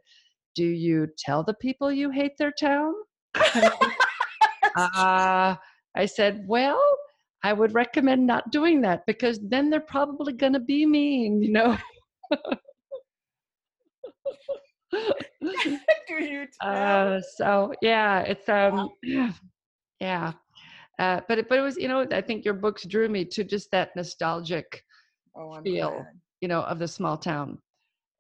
do 0.56 0.66
you 0.66 1.08
tell 1.18 1.44
the 1.44 1.54
people 1.56 1.92
you 1.92 2.10
hate 2.10 2.38
their 2.38 2.52
town? 2.52 2.94
uh, 3.36 5.56
I 5.96 6.06
said, 6.06 6.44
well, 6.48 6.82
I 7.44 7.54
would 7.54 7.74
recommend 7.74 8.28
not 8.28 8.52
doing 8.52 8.82
that 8.82 9.06
because 9.08 9.40
then 9.42 9.70
they're 9.70 9.80
probably 9.80 10.34
going 10.34 10.54
to 10.54 10.60
be 10.60 10.86
mean, 10.86 11.42
you 11.42 11.52
know. 11.52 11.78
do 14.92 16.24
you 16.24 16.46
uh, 16.62 17.20
so 17.36 17.74
yeah, 17.82 18.20
it's 18.22 18.48
um 18.50 18.90
yeah. 20.00 20.34
Uh, 21.00 21.22
but 21.28 21.40
it, 21.40 21.50
but 21.50 21.58
it 21.58 21.62
was 21.62 21.78
you 21.78 21.88
know 21.88 22.06
I 22.12 22.22
think 22.22 22.46
your 22.46 22.54
books 22.54 22.86
drew 22.86 23.10
me 23.10 23.26
to 23.26 23.44
just 23.44 23.72
that 23.72 23.96
nostalgic 23.96 24.84
oh, 25.36 25.62
feel 25.64 25.92
glad. 25.92 26.06
you 26.42 26.48
know 26.48 26.62
of 26.62 26.80
the 26.80 26.88
small 26.88 27.18
town, 27.18 27.58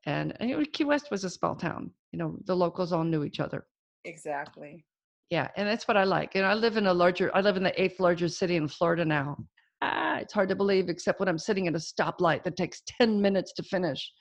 and, 0.05 0.33
and 0.39 0.49
you 0.49 0.57
know, 0.57 0.65
Key 0.73 0.85
West 0.85 1.11
was 1.11 1.23
a 1.23 1.29
small 1.29 1.55
town, 1.55 1.91
you 2.11 2.19
know 2.19 2.37
the 2.45 2.55
locals 2.55 2.91
all 2.93 3.03
knew 3.03 3.23
each 3.23 3.39
other. 3.39 3.65
Exactly. 4.05 4.85
Yeah 5.29 5.47
and 5.55 5.65
that's 5.65 5.87
what 5.87 5.95
i 5.95 6.03
like 6.03 6.35
and 6.35 6.45
i 6.45 6.53
live 6.53 6.75
in 6.75 6.87
a 6.87 6.93
larger 6.93 7.31
i 7.33 7.39
live 7.39 7.55
in 7.55 7.63
the 7.63 7.81
eighth 7.81 8.01
largest 8.01 8.37
city 8.37 8.57
in 8.57 8.67
florida 8.67 9.05
now 9.05 9.37
ah, 9.81 10.17
it's 10.17 10.33
hard 10.33 10.49
to 10.49 10.55
believe 10.55 10.89
except 10.89 11.19
when 11.19 11.29
i'm 11.29 11.37
sitting 11.37 11.67
at 11.67 11.75
a 11.75 11.77
stoplight 11.77 12.43
that 12.43 12.55
takes 12.55 12.81
10 12.99 13.21
minutes 13.21 13.53
to 13.53 13.63
finish 13.63 14.11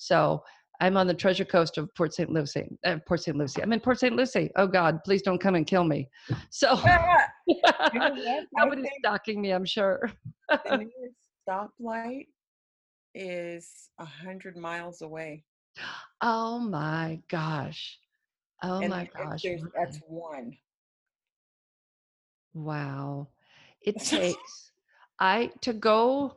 So 0.00 0.42
I'm 0.80 0.96
on 0.96 1.06
the 1.06 1.14
treasure 1.14 1.44
coast 1.44 1.76
of 1.76 1.94
Port 1.94 2.14
St. 2.14 2.30
Lucie. 2.30 2.66
Uh, 2.86 2.96
Port 3.06 3.22
St. 3.22 3.36
Lucie. 3.36 3.62
I'm 3.62 3.72
in 3.72 3.80
Port 3.80 4.00
St. 4.00 4.16
Lucie. 4.16 4.50
Oh 4.56 4.66
God, 4.66 4.98
please 5.04 5.20
don't 5.20 5.38
come 5.38 5.54
and 5.54 5.66
kill 5.66 5.84
me. 5.84 6.08
So 6.48 6.74
nobody's 8.56 8.88
stalking 8.98 9.42
me, 9.42 9.50
I'm 9.50 9.66
sure. 9.66 10.10
the 10.48 10.88
stoplight 11.48 12.28
is 13.14 13.90
a 13.98 14.06
hundred 14.06 14.56
miles 14.56 15.02
away. 15.02 15.44
Oh 16.22 16.58
my 16.58 17.20
gosh. 17.30 17.98
Oh 18.62 18.80
and 18.80 18.90
my 18.90 19.08
gosh. 19.14 19.44
that's 19.76 20.00
one. 20.08 20.56
Wow. 22.54 23.28
It 23.82 24.00
takes 24.00 24.72
I 25.20 25.50
to 25.60 25.72
go 25.72 26.36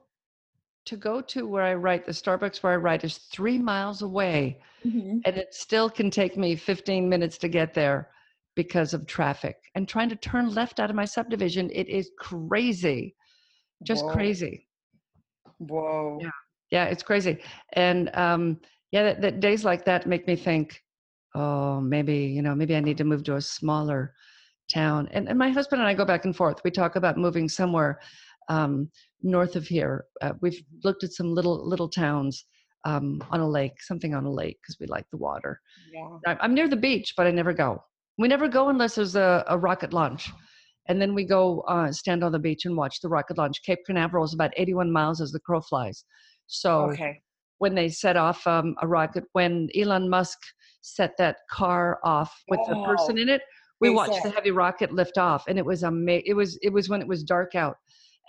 to 0.86 0.98
go 0.98 1.22
to 1.22 1.48
where 1.48 1.64
I 1.64 1.76
write, 1.76 2.06
the 2.06 2.12
Starbucks 2.12 2.62
where 2.62 2.74
I 2.74 2.76
write 2.76 3.04
is 3.04 3.18
three 3.18 3.58
miles 3.58 4.02
away. 4.02 4.62
Mhm. 4.86 5.22
And 5.26 5.38
it 5.38 5.54
still 5.54 5.90
can 5.90 6.12
take 6.12 6.38
me 6.38 6.56
15 6.58 7.08
minutes 7.08 7.38
to 7.40 7.48
get 7.48 7.74
there 7.74 8.10
because 8.56 8.94
of 8.94 9.08
traffic. 9.08 9.56
And 9.76 9.88
trying 9.88 10.10
to 10.10 10.16
turn 10.18 10.54
left 10.54 10.80
out 10.82 10.90
of 10.90 10.96
my 10.96 11.06
subdivision, 11.06 11.70
it 11.74 11.88
is 11.88 12.12
crazy. 12.20 13.16
Just 13.84 14.04
Whoa. 14.04 14.14
crazy. 14.14 14.68
Whoa. 15.60 16.20
Yeah. 16.22 16.30
Yeah, 16.72 16.86
it's 16.86 17.04
crazy. 17.04 17.40
And 17.74 18.14
um, 18.16 18.60
yeah, 18.92 19.04
that, 19.04 19.22
that 19.22 19.40
days 19.40 19.64
like 19.64 19.86
that 19.86 20.08
make 20.08 20.28
me 20.28 20.36
think, 20.36 20.84
oh, 21.36 21.80
maybe, 21.80 22.18
you 22.18 22.42
know, 22.42 22.56
maybe 22.56 22.76
I 22.76 22.80
need 22.80 22.98
to 22.98 23.04
move 23.04 23.24
to 23.26 23.36
a 23.36 23.42
smaller 23.42 24.16
town. 24.72 25.08
And, 25.12 25.30
and 25.30 25.38
my 25.38 25.50
husband 25.50 25.82
and 25.82 25.88
I 25.88 25.94
go 25.94 26.06
back 26.06 26.26
and 26.26 26.36
forth. 26.36 26.62
We 26.64 26.72
talk 26.72 26.96
about 26.96 27.18
moving 27.18 27.48
somewhere 27.48 28.00
um, 28.50 28.90
north 29.22 29.56
of 29.56 29.66
here. 29.68 30.06
Uh, 30.22 30.34
we've 30.42 30.62
looked 30.84 31.04
at 31.04 31.14
some 31.14 31.34
little 31.34 31.68
little 31.68 31.90
towns 31.90 32.46
um, 32.86 33.24
on 33.32 33.40
a 33.40 33.48
lake, 33.48 33.82
something 33.82 34.14
on 34.14 34.26
a 34.26 34.32
lake, 34.32 34.58
because 34.62 34.78
we 34.80 34.88
like 34.88 35.06
the 35.12 35.18
water. 35.18 35.60
Yeah. 35.92 36.36
I'm 36.42 36.54
near 36.54 36.68
the 36.68 36.76
beach, 36.76 37.14
but 37.16 37.28
I 37.28 37.32
never 37.32 37.54
go. 37.54 37.84
We 38.18 38.28
never 38.28 38.48
go 38.48 38.70
unless 38.70 38.96
there's 38.96 39.16
a, 39.16 39.44
a 39.48 39.58
rocket 39.58 39.94
launch. 39.94 40.30
And 40.90 41.02
then 41.02 41.14
we 41.14 41.24
go 41.24 41.62
uh, 41.62 41.92
stand 41.94 42.24
on 42.24 42.34
the 42.34 42.40
beach 42.40 42.66
and 42.66 42.76
watch 42.76 43.00
the 43.02 43.08
rocket 43.10 43.38
launch. 43.38 43.64
Cape 43.64 43.80
Canaveral 43.86 44.26
is 44.26 44.34
about 44.34 44.52
81 44.58 44.92
miles 44.92 45.22
as 45.22 45.32
the 45.32 45.40
crow 45.40 45.62
flies. 45.62 46.04
So 46.48 46.92
Okay. 46.92 47.22
when 47.60 47.74
they 47.74 47.88
set 47.88 48.18
off 48.18 48.46
um, 48.46 48.76
a 48.82 48.88
rocket, 48.88 49.24
when 49.32 49.70
Elon 49.78 50.10
Musk 50.10 50.38
set 50.82 51.12
that 51.18 51.38
car 51.50 52.00
off 52.04 52.34
with 52.50 52.60
the 52.68 52.76
person 52.86 53.18
Oh, 53.18 53.22
in 53.22 53.30
it, 53.30 53.42
we 53.80 53.90
watched 53.90 54.24
the 54.24 54.30
heavy 54.30 54.52
rocket 54.52 54.94
lift 54.94 55.18
off, 55.18 55.46
and 55.48 55.58
it 55.58 55.66
was 55.66 55.84
amazing. 55.84 56.24
It 56.26 56.34
was 56.34 56.58
it 56.62 56.70
was 56.70 56.90
when 56.90 57.02
it 57.02 57.08
was 57.08 57.24
dark 57.24 57.56
out, 57.56 57.78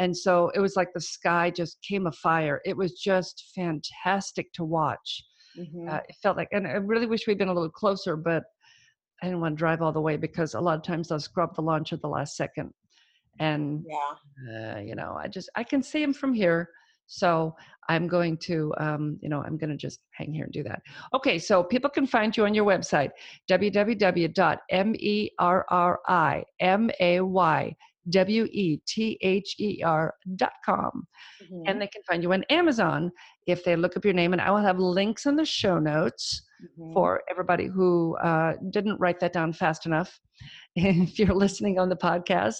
and 0.01 0.17
so 0.17 0.51
it 0.55 0.61
was 0.61 0.77
like 0.77 0.93
the 0.93 1.01
sky 1.01 1.51
just 1.51 1.79
came 1.89 2.07
afire. 2.07 2.61
It 2.65 2.77
was 2.77 2.95
just 2.95 3.53
fantastic 3.55 4.53
to 4.55 4.65
watch. 4.65 5.25
Mhm. 5.57 5.89
Uh, 5.89 6.01
it 6.09 6.17
felt 6.23 6.37
like, 6.37 6.49
and 6.53 6.67
I 6.67 6.73
really 6.73 7.07
wish 7.07 7.27
we'd 7.27 7.39
been 7.39 7.49
a 7.49 7.55
little 7.55 7.71
closer, 7.71 8.17
but 8.17 8.43
I 9.23 9.27
didn't 9.27 9.41
want 9.41 9.55
to 9.55 9.59
drive 9.59 9.83
all 9.83 9.93
the 9.93 10.01
way 10.01 10.17
because 10.17 10.55
a 10.55 10.61
lot 10.61 10.77
of 10.77 10.83
times 10.83 11.09
they'll 11.09 11.21
scrub 11.21 11.55
the 11.55 11.63
launch 11.63 11.93
at 11.93 12.01
the 12.03 12.09
last 12.09 12.37
second, 12.37 12.73
and 13.39 13.85
yeah. 13.87 14.77
uh, 14.77 14.81
you 14.81 14.95
know, 14.95 15.17
I 15.19 15.29
just 15.29 15.49
I 15.55 15.65
can 15.65 15.83
see 15.83 16.03
him 16.03 16.13
from 16.13 16.33
here. 16.33 16.69
So 17.07 17.55
I'm 17.89 18.09
going 18.09 18.39
to, 18.39 18.73
um, 18.79 19.19
you 19.21 19.29
know, 19.29 19.43
I'm 19.43 19.59
going 19.59 19.71
to 19.71 19.77
just 19.77 20.01
hang 20.13 20.33
here 20.33 20.45
and 20.45 20.53
do 20.53 20.63
that. 20.63 20.81
Okay, 21.13 21.39
so 21.39 21.63
people 21.63 21.91
can 21.91 22.07
find 22.07 22.35
you 22.35 22.47
on 22.47 22.55
your 22.55 22.65
website 22.65 23.11
www.merriwether.com, 28.11 31.07
Mhm. 31.43 31.63
and 31.67 31.81
they 31.81 31.87
can 31.87 32.03
find 32.03 32.23
you 32.23 32.33
on 32.33 32.45
Amazon 32.51 33.11
if 33.47 33.65
they 33.65 33.77
look 33.77 33.97
up 33.97 34.05
your 34.05 34.15
name. 34.15 34.33
And 34.33 34.43
I 34.43 34.51
will 34.51 34.59
have 34.59 34.79
links 34.79 35.27
in 35.27 35.37
the 35.37 35.45
show 35.45 35.79
notes 35.79 36.43
Mhm. 36.79 36.93
for 36.93 37.23
everybody 37.31 37.67
who 37.67 38.17
uh, 38.19 38.55
didn't 38.71 38.99
write 39.01 39.21
that 39.21 39.33
down 39.33 39.53
fast 39.53 39.87
enough. 39.87 40.19
if 40.77 41.19
you're 41.19 41.35
listening 41.35 41.79
on 41.79 41.89
the 41.89 41.97
podcast, 41.97 42.57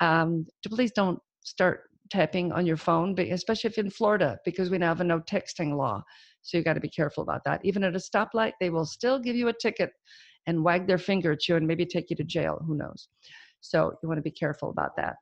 um, 0.00 0.46
please 0.66 0.92
don't 0.92 1.18
start 1.44 1.84
typing 2.12 2.52
on 2.52 2.66
your 2.66 2.76
phone, 2.76 3.14
but 3.14 3.26
especially 3.26 3.68
if 3.68 3.76
you're 3.76 3.84
in 3.84 3.90
Florida, 3.90 4.38
because 4.44 4.70
we 4.70 4.78
now 4.78 4.88
have 4.88 5.00
a 5.00 5.04
no 5.04 5.20
texting 5.20 5.76
law. 5.76 6.02
So 6.42 6.56
you 6.56 6.62
got 6.62 6.74
to 6.74 6.80
be 6.80 6.88
careful 6.88 7.24
about 7.24 7.42
that. 7.44 7.60
Even 7.64 7.82
at 7.82 7.96
a 7.96 7.98
stoplight, 7.98 8.52
they 8.60 8.70
will 8.70 8.84
still 8.86 9.18
give 9.18 9.34
you 9.34 9.48
a 9.48 9.52
ticket 9.52 9.90
and 10.46 10.62
wag 10.62 10.86
their 10.86 10.98
finger 10.98 11.32
at 11.32 11.48
you 11.48 11.56
and 11.56 11.66
maybe 11.66 11.84
take 11.84 12.08
you 12.10 12.14
to 12.16 12.22
jail. 12.22 12.62
Who 12.66 12.76
knows? 12.76 13.08
So 13.70 13.92
you 14.02 14.08
want 14.08 14.18
to 14.18 14.22
be 14.22 14.30
careful 14.30 14.70
about 14.70 14.96
that. 14.96 15.16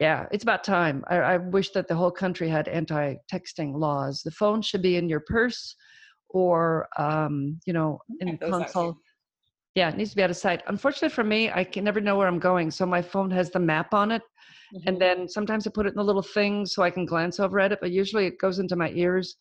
Yeah, 0.00 0.26
it's 0.32 0.42
about 0.42 0.64
time. 0.64 1.04
I, 1.08 1.16
I 1.18 1.36
wish 1.36 1.70
that 1.70 1.86
the 1.88 1.94
whole 1.94 2.10
country 2.10 2.48
had 2.48 2.66
anti 2.68 3.16
texting 3.32 3.74
laws. 3.76 4.22
The 4.22 4.30
phone 4.32 4.62
should 4.62 4.82
be 4.82 4.96
in 4.96 5.08
your 5.08 5.20
purse 5.20 5.76
or, 6.30 6.88
um, 6.98 7.60
you 7.66 7.72
know, 7.72 8.00
in 8.20 8.30
the 8.32 8.38
console. 8.38 8.96
Yeah, 9.74 9.88
it 9.90 9.96
needs 9.96 10.10
to 10.10 10.16
be 10.16 10.22
out 10.22 10.30
of 10.30 10.36
sight. 10.36 10.62
Unfortunately 10.66 11.08
for 11.10 11.24
me, 11.24 11.50
I 11.50 11.64
can 11.64 11.84
never 11.84 12.00
know 12.00 12.16
where 12.16 12.26
I'm 12.28 12.38
going. 12.38 12.70
So 12.70 12.84
my 12.84 13.00
phone 13.00 13.30
has 13.30 13.50
the 13.50 13.58
map 13.60 13.94
on 13.94 14.10
it. 14.10 14.22
Mhm. 14.74 14.82
And 14.86 15.00
then 15.00 15.28
sometimes 15.28 15.66
I 15.66 15.70
put 15.70 15.86
it 15.86 15.90
in 15.90 15.96
the 15.96 16.04
little 16.04 16.22
thing 16.22 16.66
so 16.66 16.82
I 16.82 16.90
can 16.90 17.06
glance 17.06 17.38
over 17.40 17.60
at 17.60 17.72
it, 17.72 17.78
but 17.80 17.90
usually 17.90 18.26
it 18.26 18.38
goes 18.38 18.58
into 18.58 18.76
my 18.76 18.90
ears. 18.90 19.36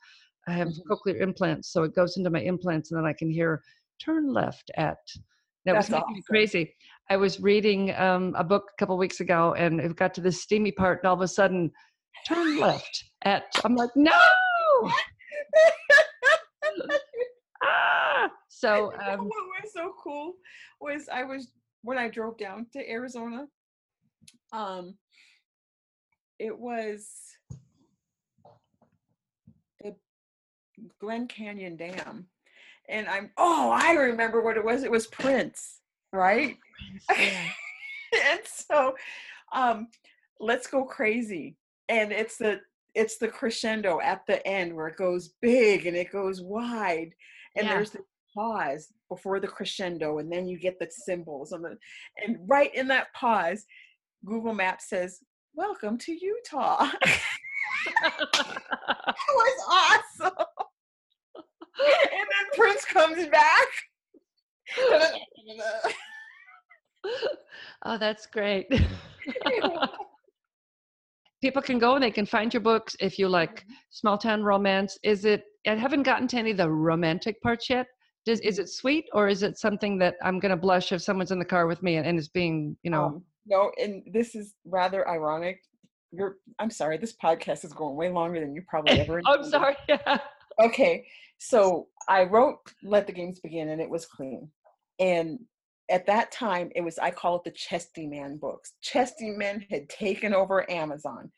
I 0.47 0.51
have 0.53 0.69
Mhm. 0.69 0.81
cochlear 0.89 1.19
implants, 1.21 1.71
so 1.71 1.83
it 1.83 1.95
goes 1.95 2.17
into 2.17 2.29
my 2.29 2.41
implants 2.41 2.91
and 2.91 2.99
then 2.99 3.05
I 3.05 3.13
can 3.13 3.29
hear 3.29 3.61
turn 3.99 4.31
left 4.31 4.71
at. 4.77 4.99
That 5.65 5.75
was 5.75 5.89
making 5.89 6.13
me 6.13 6.23
crazy. 6.27 6.75
I 7.09 7.17
was 7.17 7.39
reading 7.39 7.93
um, 7.95 8.33
a 8.37 8.43
book 8.43 8.71
a 8.73 8.79
couple 8.79 8.97
weeks 8.97 9.19
ago 9.19 9.53
and 9.53 9.79
it 9.79 9.95
got 9.95 10.13
to 10.15 10.21
this 10.21 10.41
steamy 10.41 10.71
part 10.71 10.99
and 11.03 11.07
all 11.07 11.15
of 11.15 11.21
a 11.21 11.27
sudden 11.27 11.71
turn 12.27 12.59
left 12.59 13.03
at. 13.23 13.43
I'm 13.63 13.75
like, 13.75 13.89
no! 13.95 14.11
ah! 17.63 18.29
So, 18.47 18.91
You 18.91 18.97
know 18.97 19.13
um, 19.13 19.19
what 19.19 19.63
was 19.63 19.73
so 19.73 19.93
cool 20.01 20.33
was 20.79 21.09
I 21.11 21.23
was 21.23 21.51
when 21.83 21.97
I 21.97 22.09
drove 22.09 22.37
down 22.37 22.67
to 22.73 22.89
Arizona. 22.89 23.47
Um, 24.53 24.95
it 26.39 26.57
was 26.57 27.07
the 29.79 29.95
Glen 30.99 31.27
Canyon 31.27 31.75
Dam, 31.75 32.27
and 32.91 33.07
I'm 33.07 33.31
oh 33.37 33.71
I 33.71 33.93
remember 33.93 34.41
what 34.41 34.57
it 34.57 34.63
was. 34.65 34.83
It 34.83 34.91
was 34.91 35.07
Prince, 35.07 35.79
right? 36.13 36.57
yeah. 37.17 37.49
and 38.31 38.41
so, 38.45 38.93
um, 39.53 39.87
let's 40.39 40.67
go 40.67 40.83
crazy, 40.83 41.55
and 41.89 42.11
it's 42.11 42.37
the 42.37 42.59
it's 42.93 43.17
the 43.17 43.27
crescendo 43.27 44.01
at 44.01 44.21
the 44.27 44.45
end 44.45 44.75
where 44.75 44.87
it 44.87 44.97
goes 44.97 45.33
big 45.41 45.85
and 45.87 45.95
it 45.95 46.11
goes 46.11 46.41
wide, 46.41 47.11
and 47.55 47.65
Yeah. 47.65 47.73
there's 47.75 47.91
the 47.91 48.03
pause 48.35 48.89
before 49.09 49.39
the 49.39 49.47
crescendo, 49.47 50.19
and 50.19 50.31
then 50.31 50.47
you 50.47 50.59
get 50.59 50.77
the 50.79 50.89
cymbals 50.91 51.53
and 51.53 51.63
the 51.63 51.77
and 52.25 52.37
right 52.47 52.73
in 52.75 52.87
that 52.89 53.13
pause, 53.13 53.65
Google 54.25 54.53
Maps 54.53 54.89
says, 54.89 55.19
"Welcome 55.55 55.97
to 55.99 56.11
Utah." 56.13 56.89
That 58.03 59.15
was 59.35 59.63
awesome. 60.21 60.45
Prince 62.55 62.85
comes 62.85 63.27
back. 63.27 63.67
oh, 67.85 67.97
that's 67.97 68.25
great. 68.25 68.67
People 71.41 71.61
can 71.61 71.79
go 71.79 71.95
and 71.95 72.03
they 72.03 72.11
can 72.11 72.25
find 72.25 72.53
your 72.53 72.61
books 72.61 72.95
if 72.99 73.17
you 73.17 73.27
like 73.27 73.65
small 73.89 74.17
town 74.17 74.43
romance. 74.43 74.97
Is 75.03 75.25
it? 75.25 75.43
I 75.67 75.75
haven't 75.75 76.03
gotten 76.03 76.27
to 76.29 76.37
any 76.37 76.51
of 76.51 76.57
the 76.57 76.69
romantic 76.69 77.41
parts 77.41 77.69
yet. 77.69 77.87
Does 78.25 78.39
is 78.41 78.59
it 78.59 78.69
sweet 78.69 79.05
or 79.13 79.27
is 79.27 79.41
it 79.41 79.57
something 79.57 79.97
that 79.97 80.15
I'm 80.23 80.39
gonna 80.39 80.55
blush 80.55 80.91
if 80.91 81.01
someone's 81.01 81.31
in 81.31 81.39
the 81.39 81.45
car 81.45 81.65
with 81.65 81.81
me 81.81 81.95
and, 81.95 82.05
and 82.05 82.19
is 82.19 82.29
being 82.29 82.77
you 82.83 82.91
know? 82.91 83.05
Um, 83.05 83.23
no, 83.47 83.71
and 83.81 84.03
this 84.13 84.35
is 84.35 84.53
rather 84.65 85.07
ironic. 85.09 85.61
You're, 86.11 86.35
I'm 86.59 86.69
sorry, 86.69 86.97
this 86.97 87.15
podcast 87.23 87.65
is 87.65 87.73
going 87.73 87.95
way 87.95 88.09
longer 88.09 88.39
than 88.39 88.53
you 88.53 88.61
probably 88.67 88.99
ever. 88.99 89.21
I'm 89.25 89.43
sorry. 89.43 89.75
Yeah. 89.89 90.19
Okay, 90.61 91.07
so 91.39 91.87
I 92.07 92.23
wrote 92.23 92.59
"Let 92.83 93.07
the 93.07 93.13
Games 93.13 93.39
Begin" 93.39 93.69
and 93.69 93.81
it 93.81 93.89
was 93.89 94.05
clean. 94.05 94.49
And 94.99 95.39
at 95.89 96.05
that 96.05 96.31
time, 96.31 96.71
it 96.75 96.81
was 96.81 96.99
I 96.99 97.09
call 97.11 97.37
it 97.37 97.43
the 97.43 97.51
Chesty 97.51 98.05
Man 98.05 98.37
books. 98.37 98.73
Chesty 98.81 99.31
Men 99.31 99.65
had 99.71 99.89
taken 99.89 100.35
over 100.35 100.69
Amazon, 100.69 101.31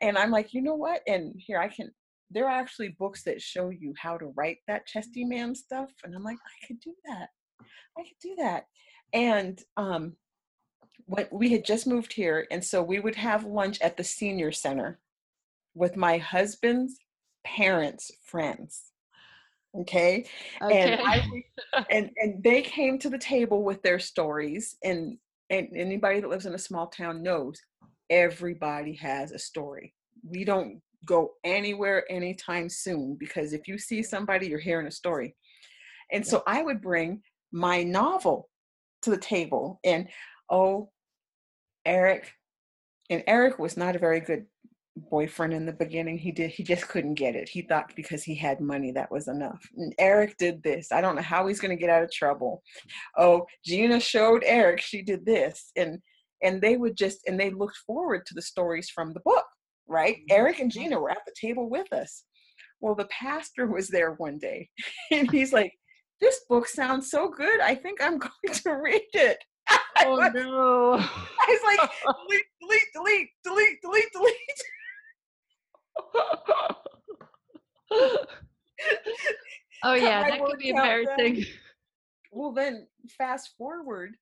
and 0.00 0.16
I'm 0.16 0.30
like, 0.30 0.54
you 0.54 0.62
know 0.62 0.74
what? 0.74 1.02
And 1.06 1.34
here 1.36 1.58
I 1.58 1.68
can. 1.68 1.90
There 2.30 2.46
are 2.46 2.60
actually 2.60 2.96
books 2.98 3.24
that 3.24 3.42
show 3.42 3.68
you 3.68 3.92
how 3.98 4.16
to 4.16 4.32
write 4.36 4.58
that 4.68 4.86
Chesty 4.86 5.24
Man 5.24 5.54
stuff, 5.54 5.90
and 6.02 6.14
I'm 6.14 6.24
like, 6.24 6.38
I 6.38 6.66
could 6.66 6.80
do 6.80 6.94
that. 7.06 7.28
I 7.98 8.02
could 8.02 8.22
do 8.22 8.34
that. 8.38 8.64
And 9.12 9.60
um, 9.76 10.16
when 11.04 11.26
we 11.30 11.50
had 11.52 11.66
just 11.66 11.86
moved 11.86 12.14
here, 12.14 12.46
and 12.50 12.64
so 12.64 12.82
we 12.82 13.00
would 13.00 13.16
have 13.16 13.44
lunch 13.44 13.82
at 13.82 13.98
the 13.98 14.04
senior 14.04 14.50
center 14.50 14.98
with 15.74 15.94
my 15.94 16.16
husband's 16.16 16.96
parents' 17.44 18.10
friends. 18.24 18.82
Okay. 19.74 20.26
And 20.60 21.00
I 21.00 21.24
and 21.90 22.10
and 22.16 22.42
they 22.42 22.62
came 22.62 22.98
to 22.98 23.08
the 23.08 23.18
table 23.18 23.62
with 23.62 23.82
their 23.82 23.98
stories 23.98 24.76
and 24.84 25.16
and 25.50 25.68
anybody 25.74 26.20
that 26.20 26.28
lives 26.28 26.46
in 26.46 26.54
a 26.54 26.58
small 26.58 26.86
town 26.86 27.22
knows 27.22 27.60
everybody 28.10 28.94
has 28.94 29.32
a 29.32 29.38
story. 29.38 29.94
We 30.22 30.44
don't 30.44 30.80
go 31.06 31.32
anywhere 31.44 32.04
anytime 32.10 32.68
soon 32.68 33.16
because 33.18 33.52
if 33.52 33.66
you 33.66 33.78
see 33.78 34.02
somebody, 34.02 34.46
you're 34.46 34.58
hearing 34.58 34.86
a 34.86 34.92
story. 34.92 35.34
And 36.12 36.26
so 36.26 36.42
I 36.46 36.62
would 36.62 36.80
bring 36.80 37.22
my 37.52 37.82
novel 37.82 38.48
to 39.02 39.10
the 39.10 39.16
table 39.16 39.80
and 39.84 40.08
oh, 40.50 40.90
Eric, 41.84 42.30
and 43.10 43.24
Eric 43.26 43.58
was 43.58 43.76
not 43.76 43.96
a 43.96 43.98
very 43.98 44.20
good 44.20 44.46
boyfriend 44.96 45.54
in 45.54 45.64
the 45.64 45.72
beginning 45.72 46.18
he 46.18 46.30
did 46.30 46.50
he 46.50 46.62
just 46.62 46.86
couldn't 46.88 47.14
get 47.14 47.34
it. 47.34 47.48
He 47.48 47.62
thought 47.62 47.92
because 47.96 48.22
he 48.22 48.34
had 48.34 48.60
money 48.60 48.92
that 48.92 49.10
was 49.10 49.28
enough. 49.28 49.60
And 49.76 49.94
eric 49.98 50.36
did 50.36 50.62
this. 50.62 50.92
I 50.92 51.00
don't 51.00 51.16
know 51.16 51.22
how 51.22 51.46
he's 51.46 51.60
going 51.60 51.74
to 51.74 51.80
get 51.80 51.90
out 51.90 52.02
of 52.02 52.12
trouble. 52.12 52.62
Oh 53.16 53.46
gina 53.64 54.00
showed 54.00 54.42
eric 54.44 54.80
she 54.80 55.02
did 55.02 55.24
this 55.24 55.70
and 55.76 55.98
and 56.42 56.60
they 56.60 56.76
would 56.76 56.96
just 56.96 57.20
and 57.26 57.40
they 57.40 57.50
looked 57.50 57.78
forward 57.86 58.26
to 58.26 58.34
the 58.34 58.42
stories 58.42 58.90
from 58.90 59.12
the 59.12 59.20
book 59.24 59.44
right? 59.88 60.16
Mm-hmm. 60.16 60.36
eric 60.36 60.60
and 60.60 60.70
gina 60.70 61.00
were 61.00 61.10
at 61.10 61.24
the 61.26 61.34
table 61.40 61.70
with 61.70 61.90
us. 61.92 62.24
Well 62.80 62.94
the 62.94 63.06
pastor 63.06 63.66
was 63.66 63.88
there 63.88 64.12
one 64.12 64.38
day 64.38 64.68
and 65.10 65.30
he's 65.30 65.52
like 65.54 65.72
this 66.20 66.40
book 66.48 66.68
sounds 66.68 67.10
so 67.10 67.30
good. 67.30 67.60
I 67.60 67.74
think 67.74 68.02
i'm 68.02 68.18
going 68.18 68.54
to 68.54 68.70
read 68.72 69.02
it. 69.14 69.38
Oh 70.04 70.16
no. 70.16 70.94
I 70.98 71.46
was 71.48 71.60
like 71.64 71.90
delete 72.02 72.42
delete 72.60 72.88
delete 72.92 73.28
delete 73.44 73.80
delete 73.82 74.12
delete 74.12 74.62
oh 79.84 79.94
yeah, 79.94 80.28
that 80.28 80.44
could 80.44 80.58
be 80.58 80.70
embarrassing. 80.70 81.44
Well, 82.30 82.52
then 82.52 82.86
fast 83.18 83.50
forward, 83.58 84.16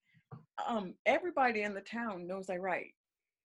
um, 0.66 0.94
everybody 1.06 1.62
in 1.62 1.74
the 1.74 1.80
town 1.80 2.26
knows 2.26 2.50
I 2.50 2.56
write. 2.56 2.94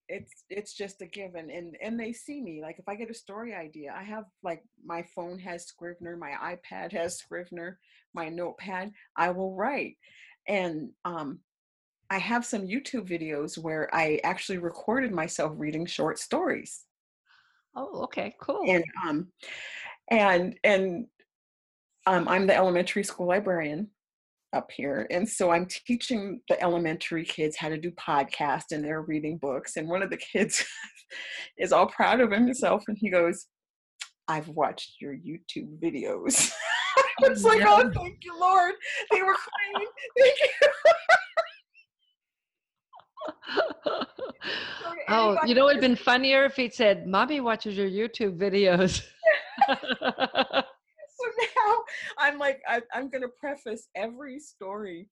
It's 0.08 0.44
it's 0.50 0.74
just 0.74 1.02
a 1.02 1.08
given, 1.08 1.50
and 1.50 1.76
and 1.82 2.00
they 2.00 2.14
see 2.14 2.42
me. 2.42 2.62
Like 2.62 2.78
if 2.80 2.88
I 2.88 2.96
get 2.96 3.10
a 3.10 3.14
story 3.14 3.56
idea, 3.56 3.94
I 3.96 4.04
have 4.04 4.26
like 4.44 4.64
my 4.84 5.04
phone 5.16 5.40
has 5.40 5.66
Scrivener, 5.66 6.16
my 6.16 6.32
iPad 6.32 6.92
has 6.92 7.18
Scrivener, 7.18 7.80
my 8.14 8.30
notepad. 8.30 8.92
I 9.18 9.32
will 9.32 9.56
write, 9.56 9.98
and 10.48 10.92
um, 11.06 11.40
I 12.10 12.20
have 12.20 12.46
some 12.46 12.68
YouTube 12.68 13.10
videos 13.10 13.58
where 13.58 13.94
I 13.94 14.20
actually 14.24 14.60
recorded 14.60 15.12
myself 15.12 15.54
reading 15.56 15.88
short 15.88 16.20
stories. 16.20 16.86
Oh, 17.76 18.04
okay, 18.04 18.34
cool. 18.42 18.64
And 18.68 18.84
um, 19.06 19.28
and 20.10 20.56
and 20.64 21.08
um, 22.08 22.28
I'm 22.28 22.48
the 22.48 22.56
elementary 22.56 23.04
school 23.04 23.28
librarian 23.28 23.90
up 24.54 24.72
here, 24.72 25.08
and 25.12 25.28
so 25.28 25.52
I'm 25.52 25.68
teaching 25.68 26.42
the 26.48 26.62
elementary 26.62 27.26
kids 27.26 27.58
how 27.58 27.70
to 27.70 27.78
do 27.78 27.92
podcasts, 27.92 28.72
and 28.72 28.84
they're 28.84 29.02
reading 29.02 29.38
books. 29.38 29.76
And 29.76 29.90
one 29.90 30.02
of 30.02 30.10
the 30.10 30.18
kids 30.18 30.66
is 31.58 31.72
all 31.72 31.88
proud 31.88 32.22
of 32.22 32.32
himself, 32.32 32.84
and 32.88 32.98
he 33.00 33.10
goes, 33.10 33.48
"I've 34.28 34.48
watched 34.50 35.02
your 35.02 35.14
YouTube 35.14 35.80
videos." 35.84 36.52
I 37.24 37.30
was 37.30 37.44
like, 37.44 37.62
"Oh, 37.66 37.92
thank 37.94 38.18
you, 38.24 38.40
Lord." 38.40 38.74
They 39.12 39.22
were 39.22 39.36
crying. 39.74 39.88
Thank 40.18 40.40
you. 40.40 40.70
oh, 45.10 45.38
you 45.46 45.56
know, 45.56 45.70
it'd 45.70 45.82
been 45.82 45.96
funnier 45.96 46.46
if 46.46 46.56
he'd 46.56 46.74
said, 46.74 47.08
"Mommy 47.08 47.42
watches 47.42 47.78
your 47.78 47.90
YouTube 47.90 48.38
videos." 48.38 49.02
so 49.68 49.76
now 49.82 50.64
I'm 52.18 52.38
like, 52.38 52.62
I, 52.68 52.82
I'm 52.94 53.10
going 53.10 53.22
to 53.22 53.32
preface 53.40 53.88
every 53.96 54.40
story. 54.40 55.08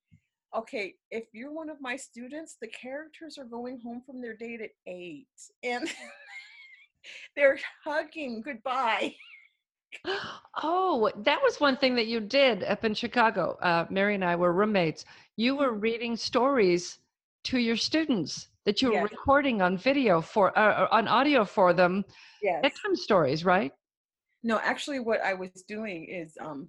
Okay, 0.55 0.93
if 1.09 1.25
you're 1.33 1.51
one 1.51 1.69
of 1.69 1.81
my 1.81 1.95
students, 1.95 2.57
the 2.61 2.67
characters 2.67 3.37
are 3.37 3.45
going 3.45 3.79
home 3.79 4.01
from 4.05 4.21
their 4.21 4.35
date 4.35 4.61
at 4.61 4.69
eight, 4.85 5.27
and 5.63 5.89
they're 7.35 7.59
hugging 7.83 8.41
goodbye. 8.41 9.15
Oh, 10.61 11.11
that 11.17 11.41
was 11.41 11.59
one 11.59 11.77
thing 11.77 11.95
that 11.95 12.07
you 12.07 12.19
did 12.19 12.63
up 12.63 12.83
in 12.83 12.93
Chicago. 12.93 13.57
Uh, 13.61 13.85
Mary 13.89 14.15
and 14.15 14.25
I 14.25 14.35
were 14.35 14.53
roommates. 14.53 15.05
You 15.35 15.55
were 15.55 15.71
mm-hmm. 15.71 15.81
reading 15.81 16.15
stories 16.15 16.99
to 17.45 17.57
your 17.57 17.75
students 17.75 18.47
that 18.65 18.81
you 18.81 18.89
were 18.89 18.95
yes. 18.95 19.11
recording 19.11 19.61
on 19.61 19.77
video 19.77 20.21
for 20.21 20.57
uh, 20.57 20.85
uh, 20.85 20.87
on 20.91 21.07
audio 21.07 21.43
for 21.43 21.73
them. 21.73 22.03
Yes. 22.41 22.61
bedtime 22.61 22.95
stories 22.95 23.45
right? 23.45 23.71
No 24.43 24.59
actually 24.61 24.99
what 24.99 25.21
i 25.23 25.33
was 25.33 25.51
doing 25.67 26.05
is 26.05 26.37
um 26.39 26.67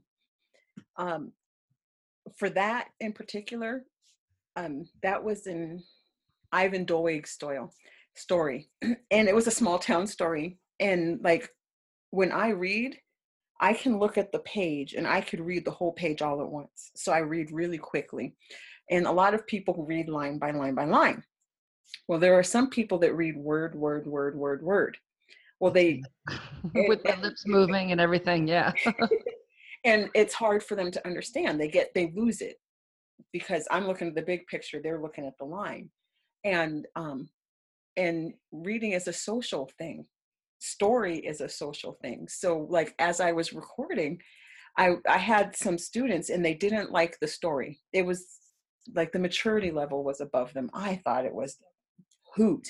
um 0.96 1.32
for 2.36 2.48
that 2.50 2.88
in 3.00 3.12
particular 3.12 3.84
um 4.56 4.84
that 5.02 5.22
was 5.22 5.46
in 5.46 5.82
ivan 6.52 6.84
doig's 6.84 7.30
story 7.30 7.58
story. 8.14 8.68
And 9.10 9.28
it 9.28 9.34
was 9.34 9.46
a 9.46 9.52
small 9.52 9.78
town 9.78 10.06
story. 10.06 10.58
And 10.80 11.20
like 11.22 11.48
when 12.10 12.30
i 12.32 12.48
read 12.50 12.96
i 13.60 13.72
can 13.72 13.98
look 13.98 14.18
at 14.18 14.30
the 14.30 14.38
page 14.40 14.94
and 14.94 15.06
i 15.06 15.20
could 15.20 15.40
read 15.40 15.64
the 15.64 15.70
whole 15.70 15.92
page 15.92 16.22
all 16.22 16.40
at 16.40 16.48
once. 16.48 16.90
So 16.94 17.12
i 17.12 17.18
read 17.18 17.50
really 17.52 17.78
quickly 17.78 18.36
and 18.90 19.06
a 19.06 19.12
lot 19.12 19.34
of 19.34 19.46
people 19.46 19.84
read 19.86 20.08
line 20.08 20.38
by 20.38 20.50
line 20.50 20.74
by 20.74 20.84
line. 20.84 21.22
Well, 22.08 22.18
there 22.18 22.38
are 22.38 22.42
some 22.42 22.70
people 22.70 22.98
that 22.98 23.14
read 23.14 23.36
word, 23.36 23.74
word, 23.74 24.06
word, 24.06 24.36
word, 24.36 24.62
word. 24.62 24.96
Well, 25.60 25.72
they 25.72 26.02
with 26.74 27.02
their 27.02 27.16
lips 27.16 27.44
moving 27.46 27.92
and 27.92 28.00
everything, 28.00 28.46
yeah. 28.48 28.72
and 29.84 30.10
it's 30.14 30.34
hard 30.34 30.62
for 30.62 30.74
them 30.74 30.90
to 30.90 31.06
understand. 31.06 31.60
They 31.60 31.68
get 31.68 31.92
they 31.94 32.12
lose 32.14 32.40
it 32.40 32.56
because 33.32 33.66
I'm 33.70 33.86
looking 33.86 34.08
at 34.08 34.14
the 34.14 34.22
big 34.22 34.46
picture, 34.46 34.80
they're 34.82 35.00
looking 35.00 35.26
at 35.26 35.38
the 35.38 35.44
line. 35.44 35.90
And 36.44 36.86
um 36.96 37.28
and 37.96 38.34
reading 38.52 38.92
is 38.92 39.08
a 39.08 39.12
social 39.12 39.70
thing. 39.78 40.06
Story 40.58 41.18
is 41.18 41.40
a 41.40 41.48
social 41.48 41.96
thing. 42.02 42.26
So 42.28 42.66
like 42.68 42.94
as 42.98 43.20
I 43.20 43.32
was 43.32 43.52
recording, 43.52 44.20
I 44.76 44.96
I 45.08 45.18
had 45.18 45.56
some 45.56 45.78
students 45.78 46.30
and 46.30 46.44
they 46.44 46.54
didn't 46.54 46.90
like 46.90 47.18
the 47.20 47.28
story. 47.28 47.80
It 47.92 48.04
was 48.04 48.26
like 48.94 49.12
the 49.12 49.18
maturity 49.18 49.70
level 49.70 50.04
was 50.04 50.20
above 50.20 50.52
them. 50.52 50.70
I 50.74 50.96
thought 51.04 51.24
it 51.24 51.34
was 51.34 51.58
hoot. 52.34 52.66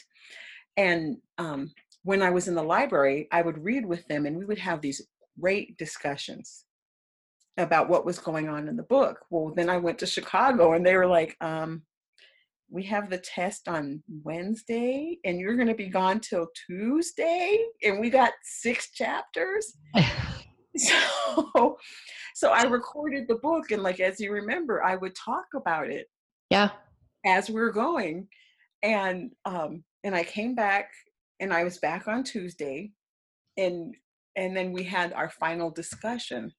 And 0.77 1.19
um, 1.39 1.73
when 2.03 2.23
I 2.23 2.31
was 2.31 2.49
in 2.49 2.55
the 2.55 2.63
library, 2.63 3.29
I 3.33 3.43
would 3.43 3.65
read 3.65 3.87
with 3.87 4.07
them 4.09 4.27
and 4.27 4.37
we 4.37 4.45
would 4.45 4.59
have 4.59 4.81
these 4.81 5.03
great 5.41 5.77
discussions 5.79 6.65
about 7.57 7.89
what 7.89 8.05
was 8.05 8.19
going 8.19 8.49
on 8.49 8.69
in 8.69 8.77
the 8.77 8.83
book. 8.83 9.21
Well, 9.31 9.53
then 9.55 9.71
I 9.71 9.77
went 9.77 9.99
to 10.01 10.07
Chicago 10.07 10.73
and 10.73 10.85
they 10.85 10.97
were 10.97 11.07
like, 11.07 11.37
um, 11.41 11.83
we 12.71 12.83
have 12.85 13.09
the 13.09 13.19
test 13.19 13.69
on 13.69 14.03
Wednesday 14.25 15.19
and 15.25 15.39
you're 15.39 15.57
going 15.57 15.69
to 15.69 15.75
be 15.75 15.89
gone 15.89 16.19
till 16.19 16.49
Tuesday 16.67 17.59
and 17.83 18.01
we 18.01 18.11
got 18.11 18.33
six 18.43 18.91
chapters. 18.91 19.77
so 20.77 21.79
so 22.35 22.51
I 22.51 22.65
recorded 22.65 23.29
the 23.29 23.37
book 23.37 23.71
and 23.71 23.83
like 23.83 24.01
as 24.01 24.19
you 24.21 24.33
remember, 24.33 24.83
I 24.83 24.97
would 24.97 25.15
talk 25.15 25.47
about 25.55 25.89
it. 25.89 26.07
Yeah. 26.51 26.71
As 27.25 27.49
we 27.49 27.61
are 27.61 27.73
going. 27.73 28.29
And 28.83 29.33
um 29.45 29.85
and 30.03 30.15
I 30.15 30.25
came 30.25 30.55
back 30.55 30.91
and 31.41 31.53
I 31.53 31.65
was 31.65 31.79
back 31.79 32.09
on 32.09 32.25
Tuesday 32.25 32.93
and 33.57 33.95
and 34.37 34.57
then 34.57 34.73
we 34.73 34.83
had 34.83 35.13
our 35.13 35.31
final 35.31 35.71
discussion. 35.71 36.53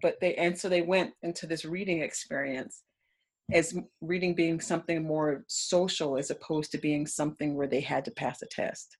But 0.00 0.18
they 0.20 0.34
and 0.34 0.58
so 0.58 0.68
they 0.68 0.82
went 0.82 1.12
into 1.22 1.46
this 1.46 1.64
reading 1.64 2.00
experience 2.00 2.82
as 3.52 3.76
reading 4.00 4.34
being 4.34 4.60
something 4.60 5.06
more 5.06 5.44
social 5.46 6.16
as 6.16 6.30
opposed 6.30 6.72
to 6.72 6.78
being 6.78 7.06
something 7.06 7.54
where 7.54 7.66
they 7.66 7.80
had 7.80 8.04
to 8.06 8.10
pass 8.10 8.40
a 8.42 8.46
test. 8.46 8.96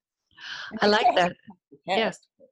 I 0.80 0.86
like 0.86 1.06
that. 1.16 1.32
Yes. 1.86 2.18
Yeah, 2.38 2.46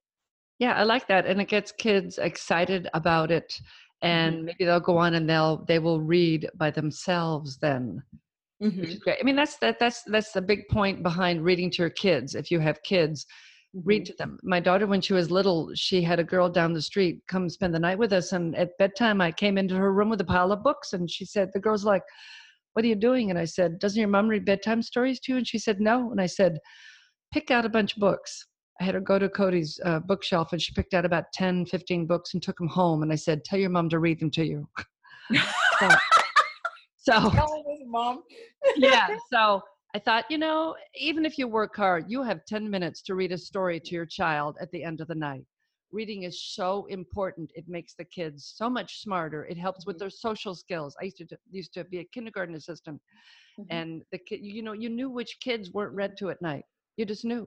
I 0.70 0.84
like 0.84 1.08
that, 1.08 1.26
and 1.26 1.40
it 1.40 1.48
gets 1.48 1.72
kids 1.72 2.18
excited 2.18 2.88
about 2.94 3.30
it, 3.30 3.60
and 4.02 4.36
mm-hmm. 4.36 4.44
maybe 4.44 4.64
they'll 4.64 4.80
go 4.80 4.96
on 4.96 5.14
and 5.14 5.28
they'll 5.28 5.64
they 5.66 5.78
will 5.78 6.00
read 6.00 6.48
by 6.54 6.70
themselves 6.70 7.58
then. 7.58 8.02
Mm-hmm. 8.62 8.98
great. 9.02 9.18
I 9.20 9.24
mean, 9.24 9.34
that's 9.34 9.56
that 9.58 9.80
that's 9.80 10.02
that's 10.04 10.32
the 10.32 10.40
big 10.40 10.68
point 10.68 11.02
behind 11.02 11.42
reading 11.42 11.70
to 11.72 11.82
your 11.82 11.90
kids. 11.90 12.36
If 12.36 12.50
you 12.50 12.60
have 12.60 12.82
kids, 12.84 13.26
mm-hmm. 13.74 13.88
read 13.88 14.06
to 14.06 14.14
them. 14.18 14.38
My 14.44 14.60
daughter, 14.60 14.86
when 14.86 15.00
she 15.00 15.14
was 15.14 15.32
little, 15.32 15.72
she 15.74 16.00
had 16.00 16.20
a 16.20 16.24
girl 16.24 16.48
down 16.48 16.72
the 16.72 16.82
street 16.82 17.22
come 17.26 17.48
spend 17.48 17.74
the 17.74 17.80
night 17.80 17.98
with 17.98 18.12
us, 18.12 18.32
and 18.32 18.54
at 18.56 18.78
bedtime, 18.78 19.20
I 19.20 19.32
came 19.32 19.58
into 19.58 19.74
her 19.74 19.92
room 19.92 20.10
with 20.10 20.20
a 20.20 20.24
pile 20.24 20.52
of 20.52 20.62
books, 20.62 20.92
and 20.92 21.10
she 21.10 21.24
said, 21.24 21.50
the 21.52 21.60
girl's 21.60 21.84
like, 21.84 22.04
"What 22.74 22.84
are 22.84 22.88
you 22.88 22.94
doing?" 22.94 23.30
And 23.30 23.38
I 23.38 23.46
said, 23.46 23.80
"Doesn't 23.80 23.98
your 23.98 24.08
mom 24.08 24.28
read 24.28 24.44
bedtime 24.44 24.82
stories 24.82 25.18
to 25.20 25.32
you?" 25.32 25.38
And 25.38 25.48
she 25.48 25.58
said, 25.58 25.80
"No." 25.80 26.12
And 26.12 26.20
I 26.20 26.26
said, 26.26 26.58
"Pick 27.32 27.50
out 27.50 27.64
a 27.64 27.70
bunch 27.70 27.94
of 27.94 28.00
books." 28.00 28.46
I 28.80 28.84
had 28.84 28.94
her 28.94 29.00
go 29.00 29.18
to 29.18 29.28
Cody's 29.28 29.78
uh, 29.84 30.00
bookshelf 30.00 30.52
and 30.52 30.60
she 30.60 30.72
picked 30.72 30.94
out 30.94 31.04
about 31.04 31.32
10, 31.34 31.66
15 31.66 32.06
books 32.06 32.34
and 32.34 32.42
took 32.42 32.58
them 32.58 32.68
home. 32.68 33.02
And 33.02 33.12
I 33.12 33.16
said, 33.16 33.44
Tell 33.44 33.58
your 33.58 33.70
mom 33.70 33.88
to 33.90 33.98
read 33.98 34.18
them 34.18 34.30
to 34.32 34.44
you. 34.44 34.68
so, 35.78 35.88
so 36.96 37.32
mom. 37.86 38.22
yeah. 38.76 39.08
So 39.30 39.62
I 39.94 39.98
thought, 39.98 40.24
you 40.30 40.38
know, 40.38 40.74
even 40.94 41.26
if 41.26 41.36
you 41.36 41.46
work 41.46 41.76
hard, 41.76 42.06
you 42.08 42.22
have 42.22 42.44
10 42.46 42.68
minutes 42.68 43.02
to 43.02 43.14
read 43.14 43.30
a 43.30 43.38
story 43.38 43.78
to 43.78 43.94
your 43.94 44.06
child 44.06 44.56
at 44.60 44.70
the 44.70 44.82
end 44.82 45.00
of 45.00 45.08
the 45.08 45.14
night. 45.14 45.44
Reading 45.92 46.22
is 46.22 46.42
so 46.42 46.86
important. 46.86 47.52
It 47.54 47.68
makes 47.68 47.94
the 47.94 48.04
kids 48.04 48.54
so 48.56 48.70
much 48.70 49.02
smarter. 49.02 49.44
It 49.44 49.58
helps 49.58 49.84
with 49.84 49.96
mm-hmm. 49.96 50.04
their 50.04 50.10
social 50.10 50.54
skills. 50.54 50.96
I 50.98 51.04
used 51.04 51.18
to 51.18 51.26
used 51.50 51.74
to 51.74 51.84
be 51.84 51.98
a 51.98 52.04
kindergarten 52.04 52.54
assistant, 52.54 52.98
mm-hmm. 53.60 53.66
and 53.70 54.02
the 54.10 54.16
kid, 54.16 54.40
you 54.42 54.62
know, 54.62 54.72
you 54.72 54.88
knew 54.88 55.10
which 55.10 55.36
kids 55.40 55.70
weren't 55.72 55.94
read 55.94 56.16
to 56.20 56.30
at 56.30 56.40
night. 56.40 56.64
You 56.96 57.04
just 57.04 57.26
knew 57.26 57.46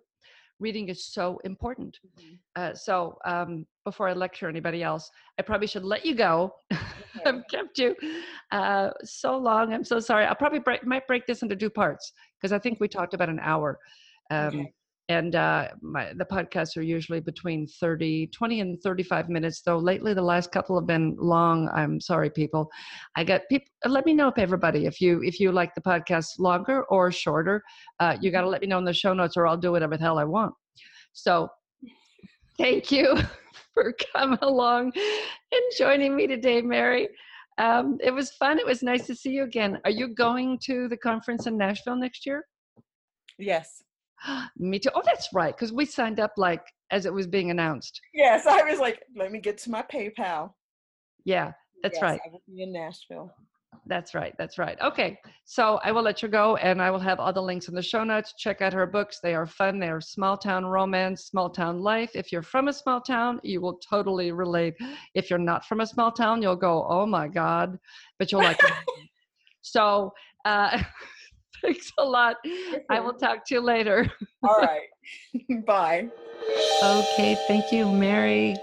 reading 0.59 0.89
is 0.89 1.05
so 1.05 1.39
important. 1.43 1.99
Mhm. 2.05 2.37
Uh, 2.55 2.73
so 2.73 3.17
um, 3.25 3.65
before 3.83 4.07
I 4.07 4.13
lecture 4.13 4.47
anybody 4.47 4.81
else, 4.83 5.11
I 5.37 5.41
probably 5.41 5.67
should 5.67 5.83
let 5.83 6.05
you 6.05 6.15
go. 6.15 6.53
I've 7.25 7.43
kept 7.49 7.77
you 7.77 7.95
uh, 8.51 8.91
so 9.03 9.37
long. 9.37 9.73
I'm 9.73 9.83
so 9.83 9.99
sorry. 9.99 10.25
I'll 10.25 10.35
probably 10.35 10.59
break, 10.59 10.85
might 10.85 11.07
break 11.07 11.25
this 11.25 11.41
into 11.41 11.55
two 11.55 11.69
parts 11.69 12.13
because 12.37 12.51
I 12.51 12.59
think 12.59 12.79
we 12.79 12.87
talked 12.87 13.13
about 13.13 13.29
an 13.29 13.39
hour. 13.39 13.79
Um, 14.31 14.47
Okay. 14.47 14.73
And 15.07 15.35
uh, 15.35 15.69
my, 15.81 16.13
the 16.15 16.25
podcasts 16.25 16.75
are 16.77 16.81
usually 16.81 17.19
between 17.19 17.67
30, 17.67 18.27
20 18.27 18.59
and 18.61 18.81
35 18.81 19.29
minutes, 19.29 19.61
though 19.61 19.77
lately 19.77 20.15
the 20.15 20.21
last 20.21 20.51
couple 20.51 20.79
have 20.79 20.87
been 20.87 21.15
long. 21.19 21.69
I'm 21.75 22.01
sorry, 22.01 22.31
people. 22.31 22.71
I 23.15 23.23
got 23.23 23.41
people, 23.49 23.67
let 23.85 24.05
me 24.05 24.13
know 24.13 24.29
if 24.29 24.39
everybody, 24.39 24.87
if 24.87 24.99
you, 24.99 25.21
if 25.23 25.39
you 25.39 25.51
like 25.51 25.75
the 25.75 25.81
podcast 25.81 26.39
longer 26.39 26.85
or 26.85 27.11
shorter, 27.11 27.63
uh, 27.99 28.17
you 28.19 28.31
got 28.31 28.41
to 28.41 28.49
let 28.49 28.61
me 28.61 28.67
know 28.67 28.79
in 28.79 28.83
the 28.83 28.93
show 28.93 29.13
notes 29.13 29.37
or 29.37 29.45
I'll 29.45 29.57
do 29.57 29.71
whatever 29.71 29.95
the 29.95 30.03
hell 30.03 30.17
I 30.17 30.23
want. 30.23 30.55
So 31.13 31.49
thank 32.57 32.91
you 32.91 33.15
for 33.75 33.93
coming 34.11 34.39
along 34.41 34.91
and 34.95 35.61
joining 35.77 36.15
me 36.15 36.25
today, 36.25 36.61
Mary. 36.63 37.09
Um, 37.57 37.99
it 38.03 38.11
was 38.11 38.31
fun. 38.31 38.59
It 38.59 38.65
was 38.65 38.83
nice 38.83 39.05
to 39.07 39.15
see 39.15 39.29
you 39.29 39.43
again. 39.43 39.79
Are 39.85 39.91
you 39.91 40.07
going 40.13 40.59
to 40.63 40.87
the 40.87 40.97
conference 40.97 41.47
in 41.47 41.57
Nashville 41.57 41.95
next 41.95 42.25
year? 42.25 42.45
Yes. 43.37 43.83
Me 44.57 44.79
too. 44.79 44.89
Oh, 44.95 45.01
that's 45.03 45.29
right. 45.33 45.55
Because 45.55 45.73
we 45.73 45.85
signed 45.85 46.19
up 46.19 46.33
like 46.37 46.63
as 46.91 47.05
it 47.05 47.13
was 47.13 47.27
being 47.27 47.51
announced. 47.51 47.99
Yes. 48.13 48.45
I 48.45 48.63
was 48.63 48.79
like, 48.79 49.01
let 49.15 49.31
me 49.31 49.39
get 49.39 49.57
to 49.59 49.71
my 49.71 49.81
PayPal. 49.83 50.51
Yeah, 51.23 51.51
that's 51.81 51.95
Yes, 51.95 52.03
right. 52.03 52.21
I 52.25 52.29
will 52.31 52.43
be 52.47 52.61
in 52.61 52.71
Nashville. 52.71 53.33
That's 53.87 54.15
right. 54.15 54.33
That's 54.37 54.57
right. 54.57 54.79
Okay. 54.81 55.19
So 55.43 55.79
I 55.83 55.91
will 55.91 56.01
let 56.01 56.21
you 56.23 56.27
go 56.27 56.55
and 56.57 56.81
I 56.81 56.89
will 56.89 56.99
have 56.99 57.19
all 57.19 57.31
the 57.31 57.41
links 57.41 57.67
in 57.67 57.75
the 57.75 57.81
show 57.81 58.03
notes. 58.03 58.33
Check 58.37 58.61
out 58.61 58.73
her 58.73 58.85
books. 58.85 59.19
They 59.21 59.35
are 59.35 59.45
fun. 59.45 59.79
They 59.79 59.89
are 59.89 60.01
small 60.01 60.37
town 60.37 60.65
romance, 60.65 61.25
small 61.25 61.49
town 61.49 61.81
life. 61.81 62.11
If 62.15 62.31
you're 62.31 62.41
from 62.41 62.67
a 62.67 62.73
small 62.73 63.01
town, 63.01 63.39
you 63.43 63.61
will 63.61 63.79
totally 63.87 64.31
relate. 64.31 64.75
If 65.13 65.29
you're 65.29 65.39
not 65.39 65.65
from 65.65 65.81
a 65.81 65.87
small 65.87 66.11
town, 66.11 66.41
you'll 66.41 66.55
go, 66.55 66.85
oh 66.89 67.05
my 67.05 67.27
God, 67.27 67.77
but 68.19 68.31
you'll 68.31 68.43
like 68.43 68.61
it. 68.63 68.71
So, 69.61 70.13
uh, 70.45 70.79
thanks 71.65 71.91
a 71.97 72.05
lot. 72.05 72.37
I 72.89 72.99
will 72.99 73.13
talk 73.13 73.45
to 73.47 73.55
you 73.55 73.61
later. 73.61 74.11
All 74.43 74.59
right. 74.59 74.87
Bye. 75.65 76.09
Okay, 76.83 77.37
thank 77.47 77.71
you, 77.71 77.91
Mary. 77.91 78.55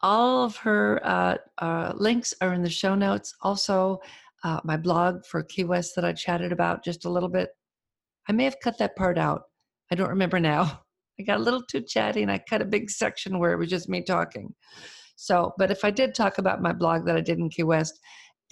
All 0.00 0.44
of 0.44 0.56
her 0.56 1.00
uh, 1.04 1.36
uh, 1.58 1.92
links 1.96 2.34
are 2.40 2.54
in 2.54 2.62
the 2.62 2.70
show 2.70 2.94
notes. 2.94 3.34
Also, 3.42 4.00
uh, 4.44 4.60
my 4.64 4.76
blog 4.76 5.24
for 5.24 5.42
Key 5.42 5.64
West 5.64 5.92
that 5.94 6.04
I 6.04 6.12
chatted 6.12 6.52
about 6.52 6.84
just 6.84 7.04
a 7.04 7.10
little 7.10 7.28
bit. 7.28 7.50
I 8.28 8.32
may 8.32 8.44
have 8.44 8.56
cut 8.62 8.78
that 8.78 8.96
part 8.96 9.18
out. 9.18 9.42
I 9.90 9.94
don't 9.94 10.08
remember 10.08 10.40
now. 10.40 10.82
I 11.20 11.24
got 11.24 11.38
a 11.38 11.42
little 11.42 11.62
too 11.62 11.82
chatty 11.82 12.22
and 12.22 12.32
I 12.32 12.38
cut 12.48 12.62
a 12.62 12.64
big 12.64 12.90
section 12.90 13.38
where 13.38 13.52
it 13.52 13.58
was 13.58 13.68
just 13.68 13.88
me 13.88 14.02
talking. 14.02 14.54
So, 15.14 15.52
but 15.58 15.70
if 15.70 15.84
I 15.84 15.90
did 15.90 16.14
talk 16.14 16.38
about 16.38 16.62
my 16.62 16.72
blog 16.72 17.04
that 17.06 17.16
I 17.16 17.20
did 17.20 17.38
in 17.38 17.50
Key 17.50 17.64
West, 17.64 18.00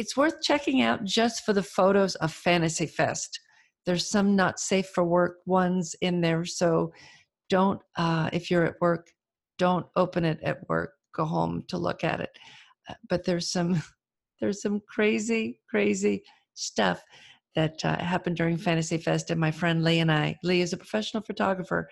it's 0.00 0.16
worth 0.16 0.40
checking 0.40 0.80
out 0.80 1.04
just 1.04 1.44
for 1.44 1.52
the 1.52 1.62
photos 1.62 2.14
of 2.16 2.32
Fantasy 2.32 2.86
Fest. 2.86 3.38
There's 3.84 4.08
some 4.08 4.34
not 4.34 4.58
safe 4.58 4.88
for 4.94 5.04
work 5.04 5.40
ones 5.44 5.94
in 6.00 6.22
there, 6.22 6.46
so 6.46 6.90
don't, 7.50 7.82
uh, 7.96 8.30
if 8.32 8.50
you're 8.50 8.64
at 8.64 8.80
work, 8.80 9.10
don't 9.58 9.84
open 9.96 10.24
it 10.24 10.40
at 10.42 10.66
work. 10.70 10.94
Go 11.14 11.26
home 11.26 11.64
to 11.68 11.76
look 11.76 12.02
at 12.02 12.20
it. 12.20 12.30
Uh, 12.88 12.94
but 13.10 13.26
there's 13.26 13.52
some, 13.52 13.82
there's 14.40 14.62
some 14.62 14.80
crazy, 14.88 15.60
crazy 15.68 16.22
stuff 16.54 17.02
that 17.54 17.84
uh, 17.84 17.98
happened 17.98 18.36
during 18.36 18.56
Fantasy 18.56 18.96
Fest, 18.96 19.30
and 19.30 19.38
my 19.38 19.50
friend 19.50 19.84
Lee 19.84 19.98
and 19.98 20.10
I. 20.10 20.38
Lee 20.42 20.62
is 20.62 20.72
a 20.72 20.78
professional 20.78 21.22
photographer, 21.22 21.90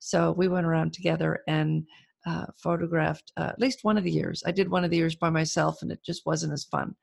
so 0.00 0.32
we 0.32 0.48
went 0.48 0.66
around 0.66 0.92
together 0.92 1.40
and 1.46 1.84
uh, 2.26 2.46
photographed 2.56 3.32
uh, 3.36 3.50
at 3.50 3.60
least 3.60 3.80
one 3.82 3.96
of 3.96 4.04
the 4.04 4.10
years. 4.10 4.42
I 4.44 4.50
did 4.50 4.70
one 4.70 4.82
of 4.82 4.90
the 4.90 4.96
years 4.96 5.14
by 5.14 5.30
myself, 5.30 5.82
and 5.82 5.92
it 5.92 6.00
just 6.04 6.26
wasn't 6.26 6.52
as 6.52 6.64
fun. 6.64 6.94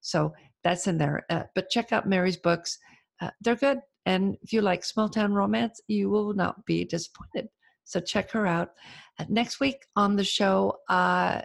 So 0.00 0.32
that's 0.64 0.86
in 0.86 0.98
there. 0.98 1.24
Uh, 1.30 1.44
but 1.54 1.70
check 1.70 1.92
out 1.92 2.08
Mary's 2.08 2.36
books. 2.36 2.78
Uh, 3.20 3.30
they're 3.40 3.56
good. 3.56 3.78
And 4.06 4.36
if 4.42 4.52
you 4.52 4.60
like 4.60 4.84
small 4.84 5.08
town 5.08 5.32
romance, 5.32 5.80
you 5.86 6.10
will 6.10 6.34
not 6.34 6.64
be 6.66 6.84
disappointed. 6.84 7.48
So 7.84 8.00
check 8.00 8.30
her 8.32 8.46
out. 8.46 8.70
Uh, 9.18 9.24
next 9.28 9.60
week 9.60 9.86
on 9.94 10.16
the 10.16 10.24
show, 10.24 10.78
uh, 10.88 11.42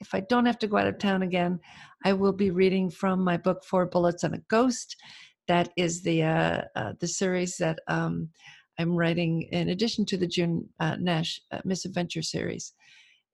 if 0.00 0.14
I 0.14 0.20
don't 0.20 0.44
have 0.44 0.58
to 0.58 0.66
go 0.66 0.76
out 0.76 0.86
of 0.86 0.98
town 0.98 1.22
again, 1.22 1.58
I 2.04 2.12
will 2.12 2.34
be 2.34 2.50
reading 2.50 2.90
from 2.90 3.24
my 3.24 3.38
book 3.38 3.64
Four 3.64 3.86
Bullets 3.86 4.24
and 4.24 4.34
a 4.34 4.42
Ghost. 4.50 4.96
That 5.48 5.70
is 5.76 6.02
the 6.02 6.66
the 7.00 7.06
series 7.06 7.56
that 7.58 7.78
um, 7.86 8.28
I'm 8.78 8.94
writing 8.94 9.42
in 9.52 9.70
addition 9.70 10.04
to 10.06 10.16
the 10.16 10.26
June 10.26 10.68
uh, 10.80 10.96
Nash 10.96 11.40
uh, 11.52 11.60
Misadventure 11.64 12.22
series, 12.22 12.74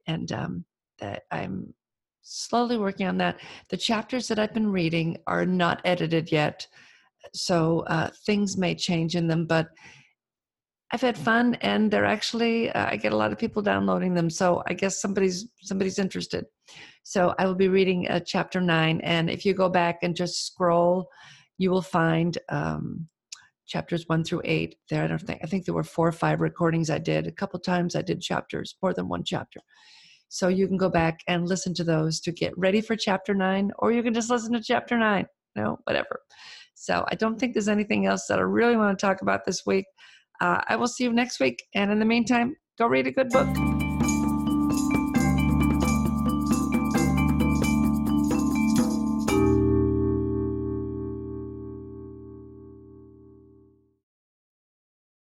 and 0.06 0.30
um, 0.32 0.64
that 0.98 1.22
I'm 1.30 1.74
slowly 2.22 2.78
working 2.78 3.06
on 3.06 3.18
that. 3.18 3.40
The 3.68 3.76
chapters 3.76 4.28
that 4.28 4.38
I've 4.38 4.54
been 4.54 4.70
reading 4.70 5.18
are 5.26 5.44
not 5.44 5.80
edited 5.84 6.30
yet, 6.30 6.66
so 7.34 7.80
uh, 7.88 8.10
things 8.26 8.56
may 8.56 8.74
change 8.74 9.16
in 9.16 9.26
them, 9.26 9.46
but 9.46 9.68
I've 10.92 11.00
had 11.00 11.16
fun, 11.16 11.54
and 11.62 11.90
they're 11.90 12.04
actually 12.04 12.70
uh, 12.70 12.86
I 12.90 12.96
get 12.96 13.12
a 13.12 13.16
lot 13.16 13.32
of 13.32 13.38
people 13.38 13.62
downloading 13.62 14.14
them. 14.14 14.28
So 14.28 14.62
I 14.68 14.74
guess 14.74 15.00
somebody's 15.00 15.48
somebody's 15.62 15.98
interested. 15.98 16.44
So 17.02 17.34
I 17.38 17.46
will 17.46 17.54
be 17.54 17.68
reading 17.68 18.08
uh, 18.08 18.20
chapter 18.20 18.60
nine, 18.60 19.00
and 19.00 19.30
if 19.30 19.44
you 19.44 19.54
go 19.54 19.68
back 19.68 19.98
and 20.02 20.14
just 20.14 20.46
scroll, 20.46 21.08
you 21.58 21.70
will 21.70 21.82
find 21.82 22.38
um, 22.48 23.08
chapters 23.72 24.04
one 24.06 24.22
through 24.24 24.42
eight. 24.44 24.76
There, 24.88 25.02
I 25.02 25.06
don't 25.06 25.20
think 25.20 25.40
I 25.42 25.46
think 25.46 25.64
there 25.64 25.74
were 25.74 25.82
four 25.96 26.06
or 26.06 26.12
five 26.24 26.40
recordings 26.40 26.90
I 26.90 26.98
did. 26.98 27.26
A 27.26 27.32
couple 27.32 27.58
times 27.58 27.96
I 27.96 28.02
did 28.02 28.20
chapters, 28.20 28.76
more 28.82 28.94
than 28.94 29.08
one 29.08 29.24
chapter. 29.24 29.60
So 30.28 30.48
you 30.48 30.66
can 30.68 30.76
go 30.76 30.90
back 30.90 31.20
and 31.26 31.48
listen 31.48 31.74
to 31.74 31.84
those 31.84 32.20
to 32.20 32.32
get 32.32 32.56
ready 32.56 32.80
for 32.80 32.96
chapter 32.96 33.34
nine, 33.34 33.70
or 33.78 33.92
you 33.92 34.02
can 34.02 34.14
just 34.14 34.30
listen 34.30 34.52
to 34.52 34.62
chapter 34.62 34.98
nine. 34.98 35.26
Know, 35.56 35.78
whatever. 35.84 36.20
So 36.74 37.04
I 37.10 37.14
don't 37.14 37.38
think 37.38 37.52
there's 37.52 37.68
anything 37.68 38.06
else 38.06 38.26
that 38.28 38.38
I 38.38 38.42
really 38.42 38.76
want 38.76 38.98
to 38.98 39.06
talk 39.06 39.20
about 39.20 39.44
this 39.44 39.62
week. 39.66 39.84
Uh, 40.40 40.62
I 40.66 40.76
will 40.76 40.88
see 40.88 41.04
you 41.04 41.12
next 41.12 41.40
week. 41.40 41.62
And 41.74 41.90
in 41.92 41.98
the 41.98 42.06
meantime, 42.06 42.56
go 42.78 42.86
read 42.86 43.06
a 43.06 43.12
good 43.12 43.28
book. 43.28 43.81